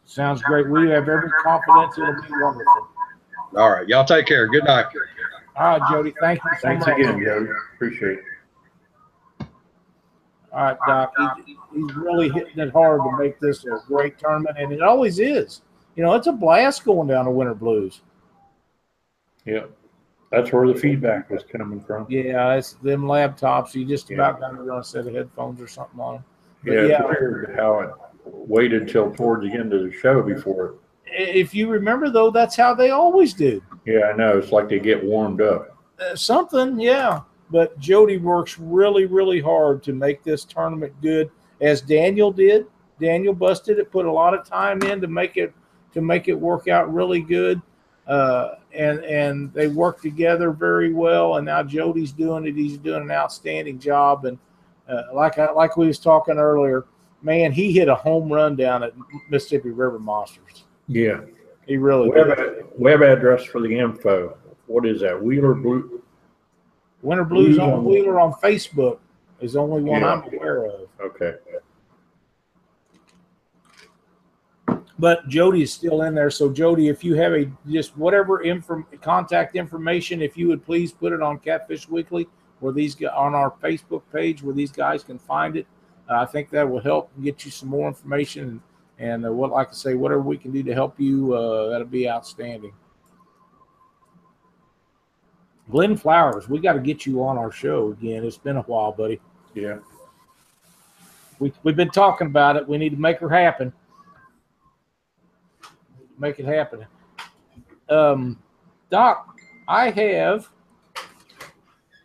[0.04, 0.68] Sounds great.
[0.68, 2.88] We have every confidence it'll be wonderful.
[3.56, 4.46] All right, y'all take care.
[4.48, 4.86] Good night.
[5.56, 6.14] All right, Jody.
[6.20, 6.98] Thank you so Thanks much.
[6.98, 7.50] again, Jody.
[7.74, 8.24] Appreciate it.
[10.52, 11.12] All right, Doc.
[11.46, 15.18] He, he's really hitting it hard to make this a great tournament, and it always
[15.18, 15.62] is.
[15.96, 18.02] You know, it's a blast going down to Winter Blues.
[19.44, 19.64] Yeah.
[20.30, 22.06] That's where the feedback was coming from.
[22.08, 23.74] Yeah, it's them laptops.
[23.74, 24.16] You just Yeah.
[24.16, 26.24] about got to run a set of headphones or something on them.
[26.64, 27.04] But Yeah, it's yeah.
[27.04, 27.90] weird how it
[28.24, 30.76] waited till towards the end of the show before.
[31.06, 33.62] If you remember, though, that's how they always do.
[33.84, 34.38] Yeah, I know.
[34.38, 35.76] It's like they get warmed up.
[36.00, 37.20] Uh, something, yeah.
[37.52, 41.30] But Jody works really, really hard to make this tournament good,
[41.60, 42.66] as Daniel did.
[42.98, 45.52] Daniel busted it, put a lot of time in to make it
[45.92, 47.60] to make it work out really good,
[48.06, 51.36] uh, and and they work together very well.
[51.36, 54.24] And now Jody's doing it; he's doing an outstanding job.
[54.24, 54.38] And
[54.88, 56.86] uh, like I, like we was talking earlier,
[57.20, 58.94] man, he hit a home run down at
[59.28, 60.64] Mississippi River Monsters.
[60.88, 61.20] Yeah.
[61.66, 62.64] He really Web, did.
[62.76, 64.36] web address for the info.
[64.66, 65.22] What is that?
[65.22, 66.01] Wheeler Blue.
[67.02, 68.98] Winter Blues on- Wheeler on Facebook
[69.40, 70.14] is the only one Yeah.
[70.14, 70.88] I'm aware of.
[71.00, 71.34] Okay.
[74.98, 76.30] But Jody is still in there.
[76.30, 80.92] So Jody, if you have a just whatever inform contact information, if you would please
[80.92, 82.28] put it on Catfish Weekly
[82.60, 85.66] where these on our Facebook page where these guys can find it.
[86.08, 88.60] Uh, I think that will help get you some more information
[88.98, 91.70] and, and uh, what like I say, whatever we can do to help you, uh,
[91.70, 92.72] that'll be outstanding.
[95.70, 98.24] Glenn Flowers, we got to get you on our show again.
[98.24, 99.20] It's been a while, buddy.
[99.54, 99.78] Yeah.
[101.38, 102.66] We, we've been talking about it.
[102.68, 103.72] We need to make her happen.
[106.18, 106.86] Make it happen.
[107.88, 108.38] Um,
[108.90, 109.38] Doc,
[109.68, 110.48] I have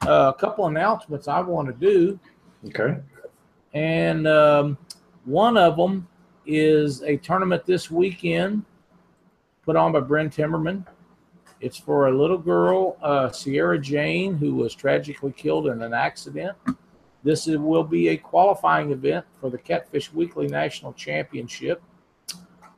[0.01, 2.19] a couple announcements I want to do,
[2.67, 2.97] Okay.
[3.73, 4.77] and um,
[5.25, 6.07] one of them
[6.45, 8.63] is a tournament this weekend
[9.63, 10.85] put on by Brent Timmerman.
[11.59, 16.55] It's for a little girl, uh, Sierra Jane, who was tragically killed in an accident.
[17.23, 21.81] This is, will be a qualifying event for the Catfish Weekly National Championship.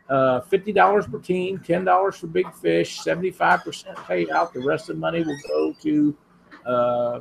[0.10, 4.54] Uh, $50 per team, $10 for big fish, 75% payout.
[4.54, 6.18] The rest of the money will go to
[6.66, 7.20] uh,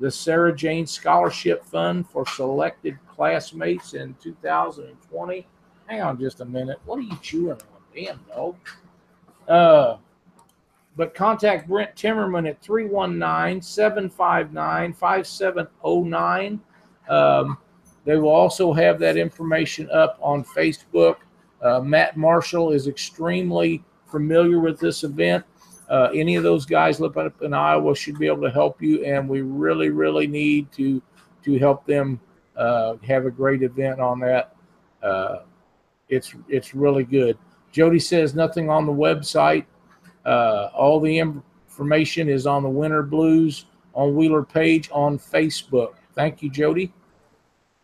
[0.00, 5.46] the Sarah Jane Scholarship Fund for selected classmates in 2020.
[5.86, 6.78] Hang on just a minute.
[6.84, 7.58] What are you chewing on?
[7.94, 8.56] Damn, dog.
[9.46, 9.96] Uh,
[10.96, 16.60] but contact Brent Timmerman at 319 759 5709.
[17.08, 17.58] Um,
[18.04, 21.16] They will also have that information up on Facebook.
[21.60, 25.44] Uh, Matt Marshall is extremely familiar with this event.
[25.90, 29.04] Uh, any of those guys live up in Iowa should be able to help you,
[29.04, 31.02] and we really, really need to
[31.44, 32.20] to help them
[32.56, 34.56] uh, have a great event on that.
[35.02, 35.38] Uh,
[36.08, 37.36] it's it's really good.
[37.72, 39.66] Jody says nothing on the website.
[40.26, 45.94] Uh, all the information is on the Winter Blues on Wheeler page on Facebook.
[46.14, 46.92] Thank you, Jody.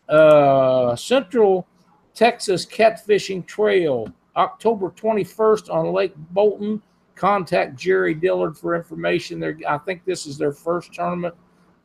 [0.09, 1.65] Uh, Central
[2.13, 6.81] Texas Catfishing Trail, October 21st on Lake Belton.
[7.15, 9.39] Contact Jerry Dillard for information.
[9.39, 11.35] There, I think this is their first tournament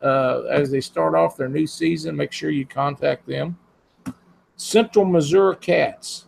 [0.02, 2.16] uh, as they start off their new season.
[2.16, 3.56] Make sure you contact them.
[4.56, 6.26] Central Missouri Cats,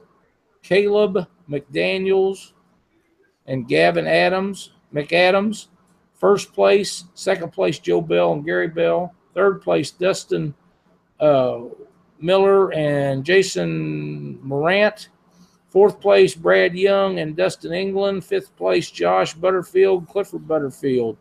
[0.63, 2.53] Caleb McDaniels
[3.51, 5.67] and Gavin Adams, McAdams.
[6.15, 9.13] First place, second place, Joe Bell and Gary Bell.
[9.35, 10.55] Third place, Dustin
[11.19, 11.63] uh,
[12.21, 15.09] Miller and Jason Morant.
[15.69, 18.25] Fourth place, Brad Young and Dustin England.
[18.25, 21.17] Fifth place, Josh Butterfield, Clifford Butterfield.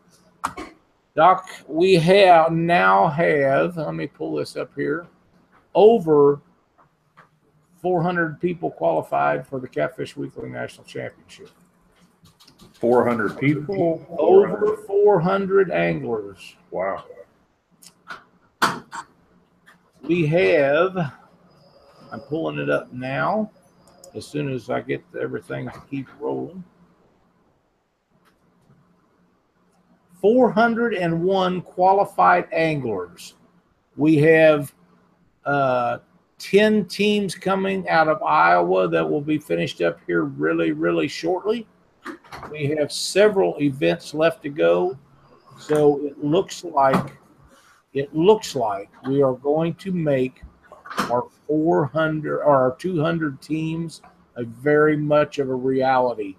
[1.16, 5.08] Doc, we have now have, let me pull this up here,
[5.74, 6.40] over
[7.82, 11.50] 400 people qualified for the Catfish Weekly National Championship.
[12.80, 14.04] 400 people.
[14.18, 16.56] Over 400 anglers.
[16.70, 17.04] Wow.
[20.02, 20.96] We have,
[22.10, 23.50] I'm pulling it up now
[24.14, 26.64] as soon as I get everything to keep rolling.
[30.20, 33.34] 401 qualified anglers.
[33.96, 34.74] We have
[35.44, 35.98] uh,
[36.38, 41.66] 10 teams coming out of Iowa that will be finished up here really, really shortly.
[42.50, 44.98] We have several events left to go.
[45.58, 47.18] So it looks like
[47.92, 50.42] it looks like we are going to make
[51.10, 54.00] our 400 or our 200 teams
[54.36, 56.36] a very much of a reality.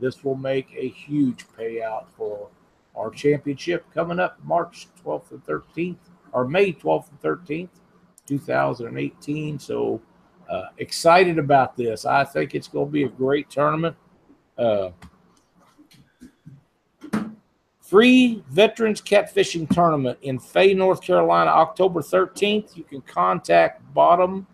[0.00, 2.48] This will make a huge payout for
[2.96, 5.96] our championship coming up March 12th and 13th,
[6.32, 7.68] or May 12th and 13th,
[8.26, 9.58] 2018.
[9.58, 10.00] So
[10.48, 12.04] uh, excited about this.
[12.04, 13.96] I think it's going to be a great tournament.
[14.58, 14.90] Uh,
[17.80, 22.76] Free Veterans Catfishing Tournament in Fay, North Carolina, October 13th.
[22.76, 24.46] You can contact Bottom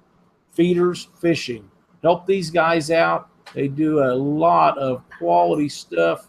[0.53, 1.69] Feeders Fishing.
[2.03, 3.29] Help these guys out.
[3.53, 6.29] They do a lot of quality stuff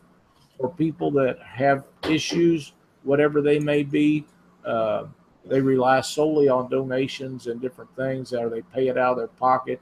[0.58, 2.74] for people that have issues,
[3.04, 4.26] whatever they may be.
[4.66, 5.06] Uh,
[5.46, 9.28] they rely solely on donations and different things, or they pay it out of their
[9.28, 9.80] pocket.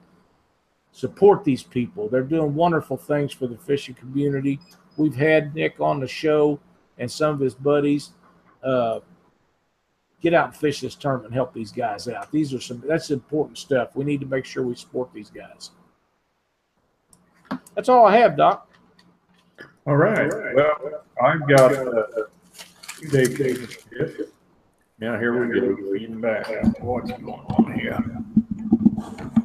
[0.93, 2.07] Support these people.
[2.07, 4.59] They're doing wonderful things for the fishing community.
[4.95, 6.59] We've had Nick on the show
[6.99, 8.11] and some of his buddies.
[8.63, 8.99] Uh,
[10.21, 12.31] get out and fish this tournament and help these guys out.
[12.31, 13.95] These are some that's important stuff.
[13.95, 15.71] We need to make sure we support these guys.
[17.75, 18.69] That's all I have, Doc.
[19.87, 20.31] All right.
[20.53, 22.27] Well, I've got a
[22.99, 24.31] two day shift.
[24.99, 26.47] Now here we go, feeding back.
[26.81, 29.39] What's going on here?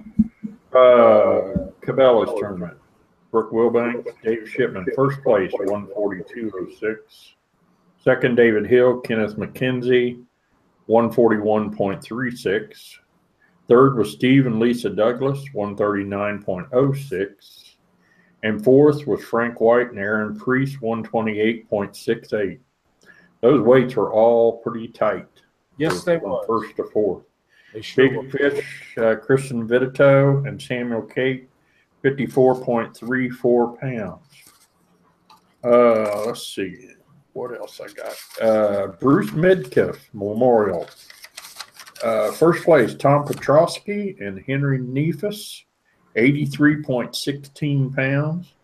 [0.74, 2.76] Uh, Cabela's tournament.
[3.30, 7.34] Brooke Wilbanks, Dave Shipman, first place, one forty-two oh six.
[8.02, 10.22] Second, David Hill, Kenneth McKenzie,
[10.86, 12.98] one forty-one point three six.
[13.68, 17.76] Third was Steve and Lisa Douglas, one thirty-nine point oh six.
[18.42, 22.60] And fourth was Frank White and Aaron Priest, one twenty-eight point six eight.
[23.42, 25.28] Those weights were all pretty tight.
[25.76, 26.46] Yes, they were.
[26.46, 27.24] First to fourth.
[27.82, 28.22] Sure.
[28.22, 31.48] Big Fish, uh, Kristen Vitito and Samuel Kate,
[32.02, 34.24] fifty-four point three four pounds.
[35.62, 36.88] Uh, let's see,
[37.34, 38.16] what else I got?
[38.40, 40.88] Uh, Bruce Midkiff Memorial.
[42.02, 45.64] Uh, first place, Tom Petrosky and Henry Neefus,
[46.84, 48.54] point sixteen pounds.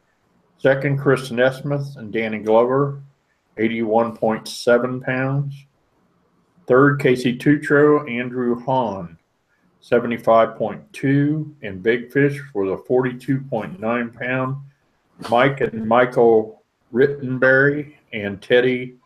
[0.57, 3.03] Second, Chris Nesmith and Danny Glover,
[3.59, 5.67] eighty-one point seven pounds.
[6.67, 9.19] Third, Casey Tutro, Andrew Hahn,
[9.83, 14.57] 75.2, and Big Fish for the 42.9 pound.
[15.31, 16.63] Mike and Michael
[16.93, 18.97] Rittenberry and Teddy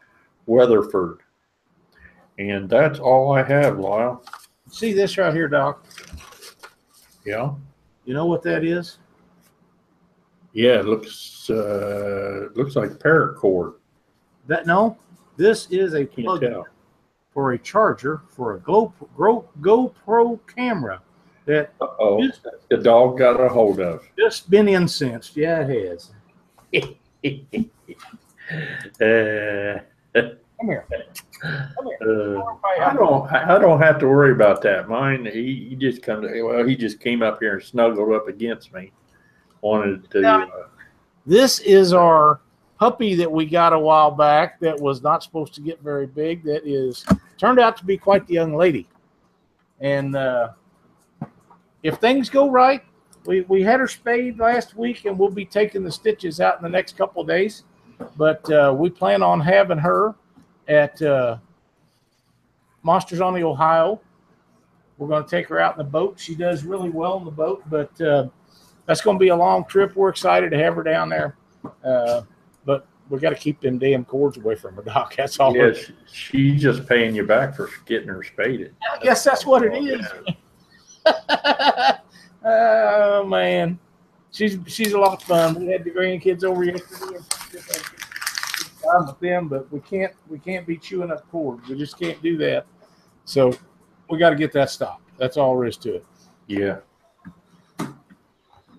[0.47, 1.19] Weatherford.
[2.39, 4.25] And that's all I have, Lyle.
[4.71, 5.85] See this right here, Doc.
[7.25, 7.53] Yeah.
[8.05, 8.99] You know what that is?
[10.53, 13.75] Yeah, it looks uh looks like paracord.
[14.47, 14.97] That no.
[15.37, 16.67] This is a Can't tell.
[17.39, 21.01] For a charger for a Go, Go, GoPro camera
[21.47, 22.21] that Uh-oh.
[22.27, 24.03] just, The dog got a hold of.
[24.19, 25.37] just been incensed.
[25.37, 26.11] Yeah, it has.
[29.01, 29.79] Uh,
[30.61, 30.85] Come here.
[31.41, 32.39] Come here.
[32.39, 32.43] Uh,
[32.81, 33.33] I don't.
[33.33, 34.89] I don't have to worry about that.
[34.89, 35.25] Mine.
[35.27, 36.27] He, he just comes.
[36.43, 38.91] Well, he just came up here and snuggled up against me.
[39.61, 40.21] Wanted to.
[40.23, 40.67] Now- Uh,
[41.25, 42.41] This is our
[42.81, 46.43] puppy that we got a while back that was not supposed to get very big.
[46.45, 47.05] That is
[47.39, 48.89] turned out to be quite the young lady.
[49.81, 50.51] And uh,
[51.83, 52.83] if things go right,
[53.25, 56.63] we, we had her spayed last week and we'll be taking the stitches out in
[56.63, 57.65] the next couple of days.
[58.17, 60.15] But uh, we plan on having her
[60.67, 61.39] at uh,
[62.83, 64.01] Monsters on the Ohio.
[64.99, 66.19] We're going to take her out in the boat.
[66.19, 68.29] She does really well in the boat, but uh,
[68.87, 69.95] that's going to be a long trip.
[69.95, 71.37] We're excited to have her down there.
[71.85, 72.23] Uh,
[72.65, 75.15] but we got to keep them damn cords away from her, Doc.
[75.17, 75.57] That's all.
[75.57, 78.75] yeah, she, she's just paying you back for getting her spaded.
[78.93, 80.07] I guess that's what it is.
[82.45, 83.79] oh man,
[84.31, 85.55] she's she's a lot of fun.
[85.55, 87.17] We had the grandkids over yesterday.
[87.17, 91.11] And just had a good time with them, but we can't we can't be chewing
[91.11, 91.69] up cords.
[91.69, 92.67] We just can't do that.
[93.25, 93.53] So
[94.11, 95.11] we got to get that stopped.
[95.19, 96.07] That's all there is to it.
[96.47, 96.79] Yeah.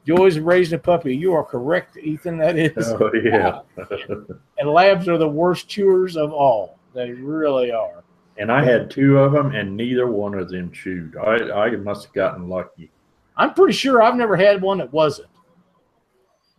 [0.10, 1.16] Joys raising a puppy.
[1.16, 2.40] You are correct, Ethan.
[2.40, 2.72] That is.
[3.00, 3.62] Oh yeah.
[4.58, 6.80] And labs are the worst chewers of all.
[6.96, 8.04] They really are.
[8.38, 11.16] and I had two of them, and neither one of them chewed.
[11.16, 12.90] I I must have gotten lucky.
[13.38, 15.30] I'm pretty sure I've never had one that wasn't.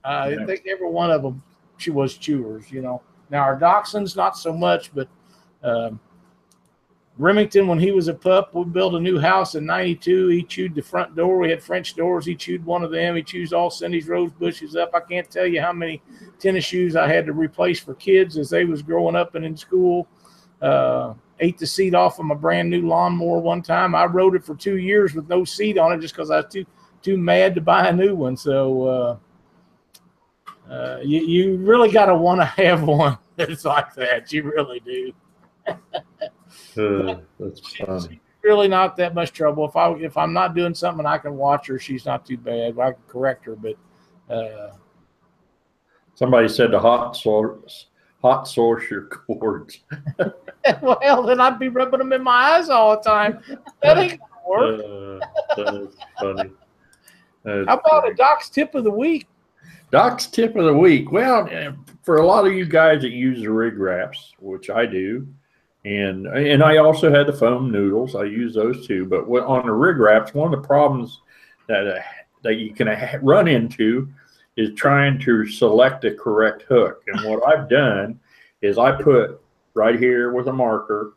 [0.05, 0.30] Uh.
[0.38, 1.42] I think every one of them
[1.76, 3.03] she was chewers, you know.
[3.30, 5.09] Now our dachshunds not so much, but
[5.64, 5.98] um,
[7.20, 10.28] Remington when he was a pup, we built a new house in '92.
[10.28, 11.38] He chewed the front door.
[11.38, 12.24] We had French doors.
[12.24, 13.14] He chewed one of them.
[13.14, 14.92] He chews all Cindy's rose bushes up.
[14.94, 16.00] I can't tell you how many
[16.38, 19.54] tennis shoes I had to replace for kids as they was growing up and in
[19.54, 20.08] school.
[20.62, 23.94] Uh, ate the seat off of my brand new lawnmower one time.
[23.94, 26.46] I rode it for two years with no seat on it just because I was
[26.50, 26.64] too
[27.02, 28.34] too mad to buy a new one.
[28.34, 29.18] So
[30.68, 34.32] uh, uh, you you really got to want to have one that's like that.
[34.32, 35.12] You really do.
[36.76, 38.20] Uh, that's funny.
[38.42, 39.66] Really not that much trouble.
[39.66, 41.78] If I if I'm not doing something, I can watch her.
[41.78, 42.78] She's not too bad.
[42.78, 43.76] I can correct her, but.
[44.32, 44.70] Uh,
[46.20, 47.86] Somebody said the hot source,
[48.20, 49.80] hot source your cords.
[50.82, 53.40] well, then I'd be rubbing them in my eyes all the time.
[53.82, 55.20] That ain't gonna work.
[55.26, 56.50] Uh, that's funny.
[57.42, 59.28] That's How about a doc's tip of the week?
[59.90, 61.10] Doc's tip of the week.
[61.10, 64.84] Well, uh, for a lot of you guys that use the rig wraps, which I
[64.84, 65.26] do,
[65.84, 68.14] and and I also had the foam noodles.
[68.14, 69.06] I use those too.
[69.06, 71.20] But what, on the rig wraps, one of the problems
[71.68, 72.00] that uh,
[72.42, 72.88] that you can
[73.22, 74.08] run into
[74.56, 77.02] is trying to select the correct hook.
[77.06, 78.20] And what I've done
[78.62, 79.40] is I put
[79.74, 81.14] right here with a marker,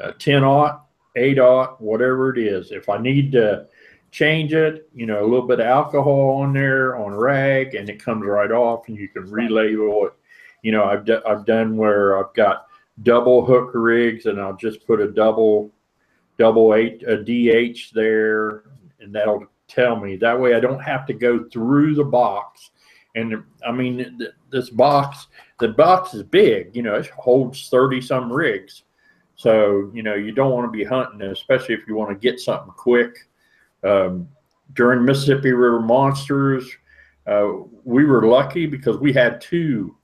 [0.00, 0.84] uh, 10 aught,
[1.16, 2.70] 8 aught, whatever it is.
[2.70, 3.66] If I need to
[4.10, 7.88] change it, you know, a little bit of alcohol on there on a rag and
[7.88, 10.12] it comes right off and you can relabel it.
[10.62, 12.66] You know, I've, d- I've done where I've got
[13.02, 15.70] double hook rigs and I'll just put a double,
[16.38, 18.64] double eight, a DH there
[19.00, 20.16] and that'll tell me.
[20.16, 22.70] That way I don't have to go through the box.
[23.14, 24.20] And I mean,
[24.50, 25.26] this box,
[25.58, 28.84] the box is big, you know, it holds 30 some rigs.
[29.36, 32.40] So, you know, you don't want to be hunting, especially if you want to get
[32.40, 33.28] something quick.
[33.82, 34.28] Um,
[34.74, 36.70] during Mississippi River Monsters,
[37.26, 37.48] uh,
[37.84, 39.96] we were lucky because we had two.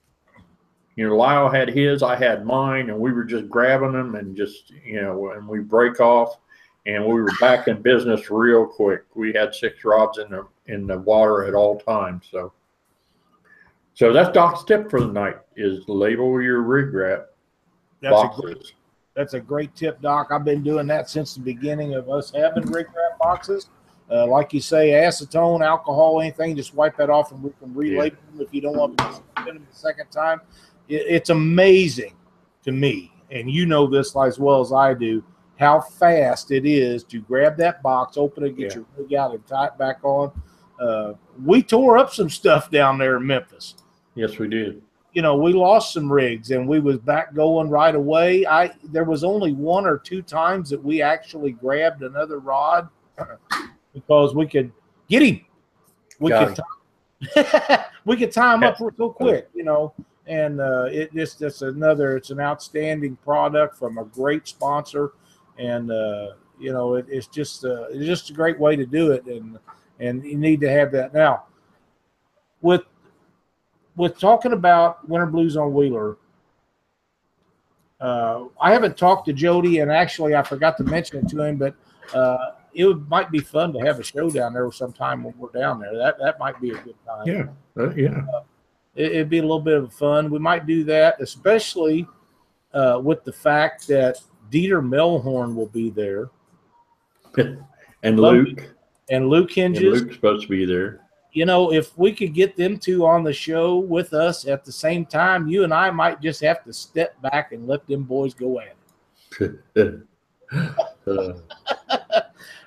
[0.98, 4.36] You know, Lyle had his, I had mine, and we were just grabbing them and
[4.36, 6.38] just, you know, and we break off
[6.86, 9.04] and we were back in business real quick.
[9.14, 12.26] We had six rods in the in the water at all times.
[12.28, 12.52] So,
[13.94, 17.28] so that's Doc's tip for the night: is label your rig wrap
[18.00, 18.72] That's a, great,
[19.14, 20.32] that's a great tip, Doc.
[20.32, 23.68] I've been doing that since the beginning of us having rig wrap boxes.
[24.10, 28.10] Uh, like you say, acetone, alcohol, anything, just wipe that off and we can relabel
[28.10, 30.40] them if you don't want to spin them the second time.
[30.88, 32.14] It, it's amazing
[32.64, 35.22] to me, and you know this as well as I do,
[35.58, 38.76] how fast it is to grab that box, open it, get Yeah.
[38.76, 40.30] your rig out, and tie it back on.
[40.80, 41.14] Uh,
[41.44, 43.74] we tore up some stuff down there in Memphis
[44.14, 44.80] Yes, we did.
[45.12, 48.46] you know, we lost some rigs and we was back going right away.
[48.46, 52.88] I there was only one or two times that we actually grabbed another rod
[53.92, 54.70] because we could
[55.08, 55.44] get him.
[56.20, 56.64] We Got could
[57.34, 59.92] tie, we could tie him up real quick, you know.
[60.28, 65.12] And uh, it just it's another it's an outstanding product from a great sponsor,
[65.58, 69.12] and uh, you know it, it's just uh, it's just a great way to do
[69.12, 69.58] it, and
[70.00, 71.44] and you need to have that now.
[72.60, 72.82] With
[73.96, 76.18] with talking about winter blues on Wheeler,
[78.00, 81.56] uh, I haven't talked to Jody, and actually I forgot to mention it to him,
[81.56, 81.74] but
[82.14, 85.50] uh, it would, might be fun to have a show down there sometime when we're
[85.50, 85.96] down there.
[85.96, 87.26] That that might be a good time.
[87.26, 88.22] Yeah, uh, yeah.
[88.98, 90.30] It, it'd be a little bit of fun.
[90.30, 92.06] We might do that, especially
[92.74, 94.18] uh, with the fact that
[94.50, 96.30] Dieter Melhorn will be there
[98.02, 98.74] And Love Luke,
[99.10, 100.02] and Luke and Hinges.
[100.02, 101.00] Luke's supposed to be there.
[101.32, 104.72] you know, if we could get them two on the show with us at the
[104.72, 108.34] same time, you and I might just have to step back and let them boys
[108.34, 108.76] go at
[109.40, 110.00] it.
[111.06, 111.32] Uh,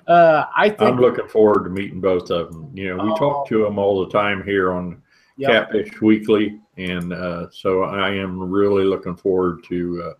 [0.06, 2.70] Uh, I think, I'm looking forward to meeting both of them.
[2.74, 5.01] You know, we talk to them all the time here on
[5.36, 10.12] yeah, Catfish Weekly, and uh, so I am really looking forward to uh,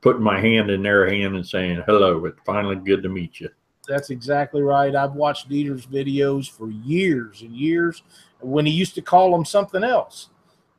[0.00, 2.24] putting my hand in their hand and saying hello.
[2.26, 3.48] It's finally good to meet you.
[3.86, 4.94] that's exactly right.
[4.94, 8.02] I've watched Dieter's videos for years and years
[8.40, 10.28] when he used to call them something else.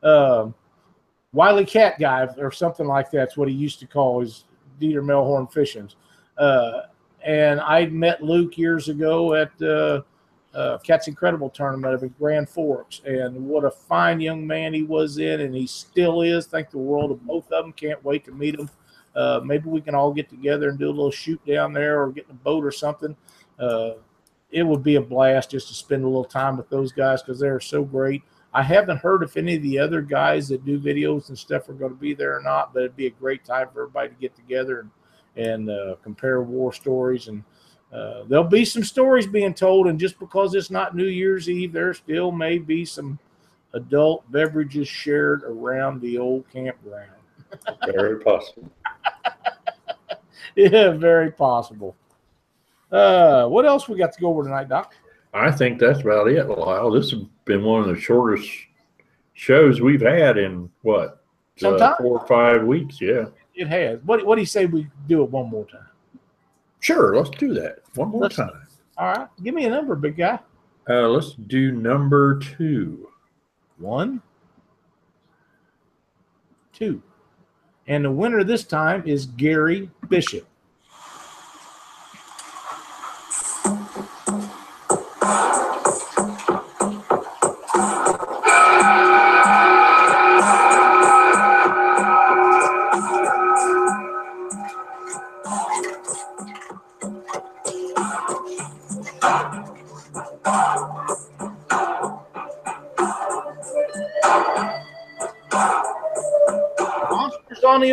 [0.02, 0.54] Um,
[1.32, 4.44] Wiley Cat Guy or something like that's what he used to call his
[4.80, 5.96] Dieter Melhorn fishings.
[6.38, 6.82] Uh,
[7.22, 10.02] and I met Luke years ago at uh,
[10.54, 15.18] uh, Cat's Incredible tournament of Grand Forks, and what a fine young man he was
[15.18, 16.46] in, and he still is.
[16.46, 17.72] Think the world of both of them.
[17.72, 18.68] Can't wait to meet him.
[19.14, 22.10] Uh, maybe we can all get together and do a little shoot down there, or
[22.10, 23.16] get in a boat or something.
[23.58, 23.92] Uh,
[24.50, 27.38] it would be a blast just to spend a little time with those guys because
[27.38, 28.22] they're so great.
[28.52, 31.74] I haven't heard if any of the other guys that do videos and stuff are
[31.74, 34.14] going to be there or not, but it'd be a great time for everybody to
[34.16, 34.90] get together and
[35.36, 37.28] and uh, compare war stories.
[37.28, 37.44] And
[37.92, 39.88] uh, there'll be some stories being told.
[39.88, 43.18] And just because it's not New Year's Eve, there still may be some
[43.72, 47.10] adult beverages shared around the old campground.
[47.86, 48.70] Very possible.
[50.54, 51.96] yeah, very possible.
[52.92, 54.94] Uh, what else we got to go over tonight, Doc?
[55.32, 56.90] I think that's about it, Lyle.
[56.90, 58.48] This has been one of the shortest
[59.34, 61.22] shows we've had in what
[61.62, 63.00] uh, four or five weeks.
[63.00, 64.00] Yeah, It has.
[64.04, 65.89] What What do you say we do it one more time?
[66.80, 67.16] Sure.
[67.16, 68.66] Let's do that one more Let's- time.
[68.98, 70.38] All right, give me a number, big guy.
[70.88, 73.08] Uh, let's do number two.
[73.78, 74.20] One,
[76.74, 77.02] two,
[77.86, 80.46] and the winner this time is Gary Bishop.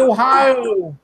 [0.08, 0.98] Ohio.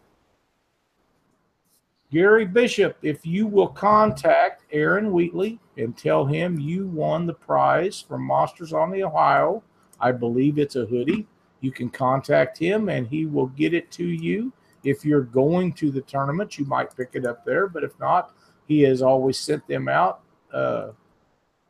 [2.11, 8.01] Gary Bishop, if you will contact Aaron Wheatley and tell him you won the prize
[8.07, 9.63] from Monsters on the Ohio,
[9.99, 11.25] I believe it's a hoodie.
[11.61, 14.53] You can contact him and he will get it to you.
[14.83, 18.35] If you're going to the tournament, you might pick it up there, but if not,
[18.67, 20.21] he has always sent them out.
[20.53, 20.89] Uh,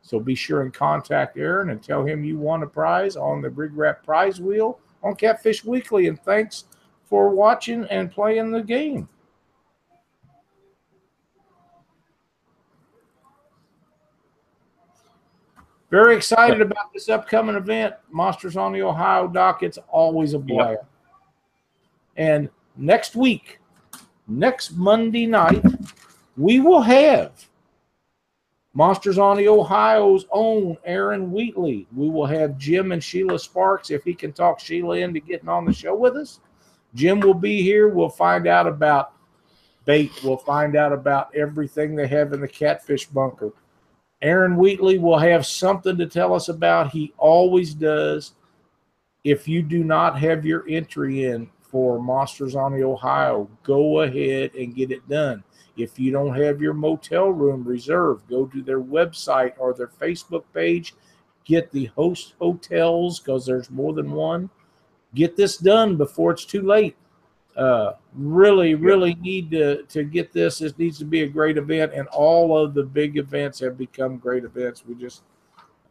[0.02, 3.48] so be sure and contact Aaron and tell him you won a prize on the
[3.48, 6.06] Big Rat prize wheel on Catfish Weekly.
[6.06, 6.64] And thanks
[7.04, 9.08] for watching and playing the game.
[15.90, 19.62] Very excited about this upcoming event, Monsters on the Ohio Doc.
[19.62, 20.80] It's always a blast.
[22.16, 23.60] And next week,
[24.26, 25.64] next Monday night,
[26.36, 27.46] we will have
[28.72, 31.86] Monsters on the Ohio's own Aaron Wheatley.
[31.94, 35.64] We will have Jim and Sheila Sparks if he can talk Sheila into getting on
[35.64, 36.40] the show with us.
[36.94, 37.88] Jim will be here.
[37.88, 39.12] We'll find out about
[39.84, 40.12] bait.
[40.22, 43.52] We'll find out about everything they have in the catfish bunker.
[44.22, 46.92] Aaron Wheatley will have something to tell us about.
[46.92, 48.32] He always does.
[49.22, 54.54] If you do not have your entry in for Monsters on the Ohio, go ahead
[54.54, 55.42] and get it done.
[55.76, 60.44] If you don't have your motel room reserved, go to their website or their Facebook
[60.54, 60.94] page.
[61.44, 64.48] Get the host hotels because there's more than one.
[65.14, 66.96] Get this done before it's too late.
[67.56, 70.58] Uh, really, really need to, to get this.
[70.58, 74.18] This needs to be a great event, and all of the big events have become
[74.18, 74.84] great events.
[74.84, 75.22] We just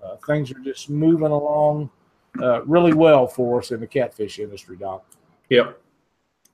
[0.04, 1.90] uh, things are just moving along
[2.42, 5.06] uh, really well for us in the catfish industry, Doc.
[5.50, 5.80] Yep.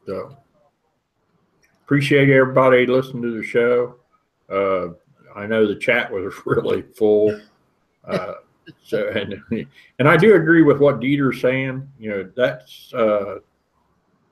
[0.06, 0.38] So
[1.86, 3.96] appreciate everybody listening to the show.
[4.48, 4.90] Uh,
[5.36, 7.40] I know the chat was really full.
[8.84, 9.68] So and
[10.00, 11.88] and I do agree with what Dieter's saying.
[12.00, 13.40] You know, that's uh,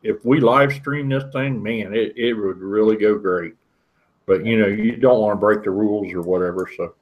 [0.04, 3.54] if we live stream this thing, man, it, it would really go great.
[4.26, 6.70] But you know, you don't want to break the rules or whatever.
[6.76, 6.96] So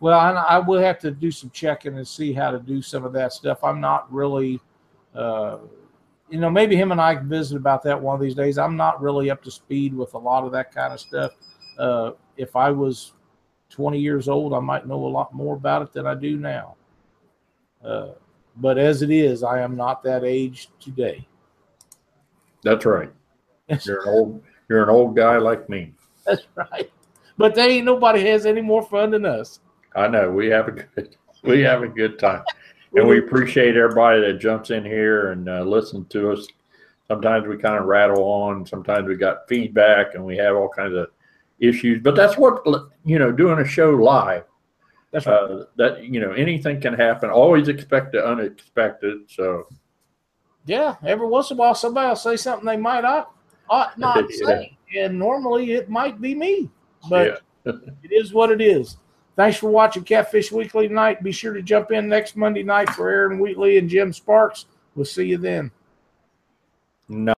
[0.00, 3.04] Well, and I will have to do some checking and see how to do some
[3.04, 3.64] of that stuff.
[3.64, 4.60] I'm not really,
[5.14, 5.58] uh,
[6.28, 8.58] you know, maybe him and I can visit about that one of these days.
[8.58, 11.32] I'm not really up to speed with a lot of that kind of stuff.
[11.78, 13.12] Uh, if I was
[13.70, 16.76] 20 years old, I might know a lot more about it than I do now.
[17.84, 18.08] Uh,
[18.56, 21.26] but as it is, I am not that age today.
[22.62, 23.10] that's right.
[23.84, 25.92] You're an old you're an old guy like me.
[26.26, 26.90] That's right.
[27.36, 29.60] But they ain't nobody has any more fun than us.
[29.94, 32.42] I know we have a good we have a good time,
[32.94, 36.46] and we appreciate everybody that jumps in here and uh, listens to us.
[37.06, 38.66] Sometimes we kind of rattle on.
[38.66, 41.08] Sometimes we got feedback, and we have all kinds of
[41.60, 42.02] issues.
[42.02, 42.62] But that's what
[43.04, 43.32] you know.
[43.32, 44.44] Doing a show live,
[45.10, 45.34] That's right.
[45.34, 47.30] uh, that you know anything can happen.
[47.30, 49.22] Always expect the unexpected.
[49.28, 49.66] So
[50.66, 53.32] Yeah, every once in a while somebody will say something they might not
[53.70, 54.46] ought not Yeah.
[54.46, 56.70] say, and normally it might be me,
[57.10, 58.96] but yeah, it is what it is.
[59.36, 61.22] Thanks for watching Catfish Weekly tonight.
[61.22, 64.64] Be sure to jump in next Monday night for Aaron Wheatley and Jim Sparks.
[64.96, 65.70] We'll see you then.
[67.08, 67.34] no.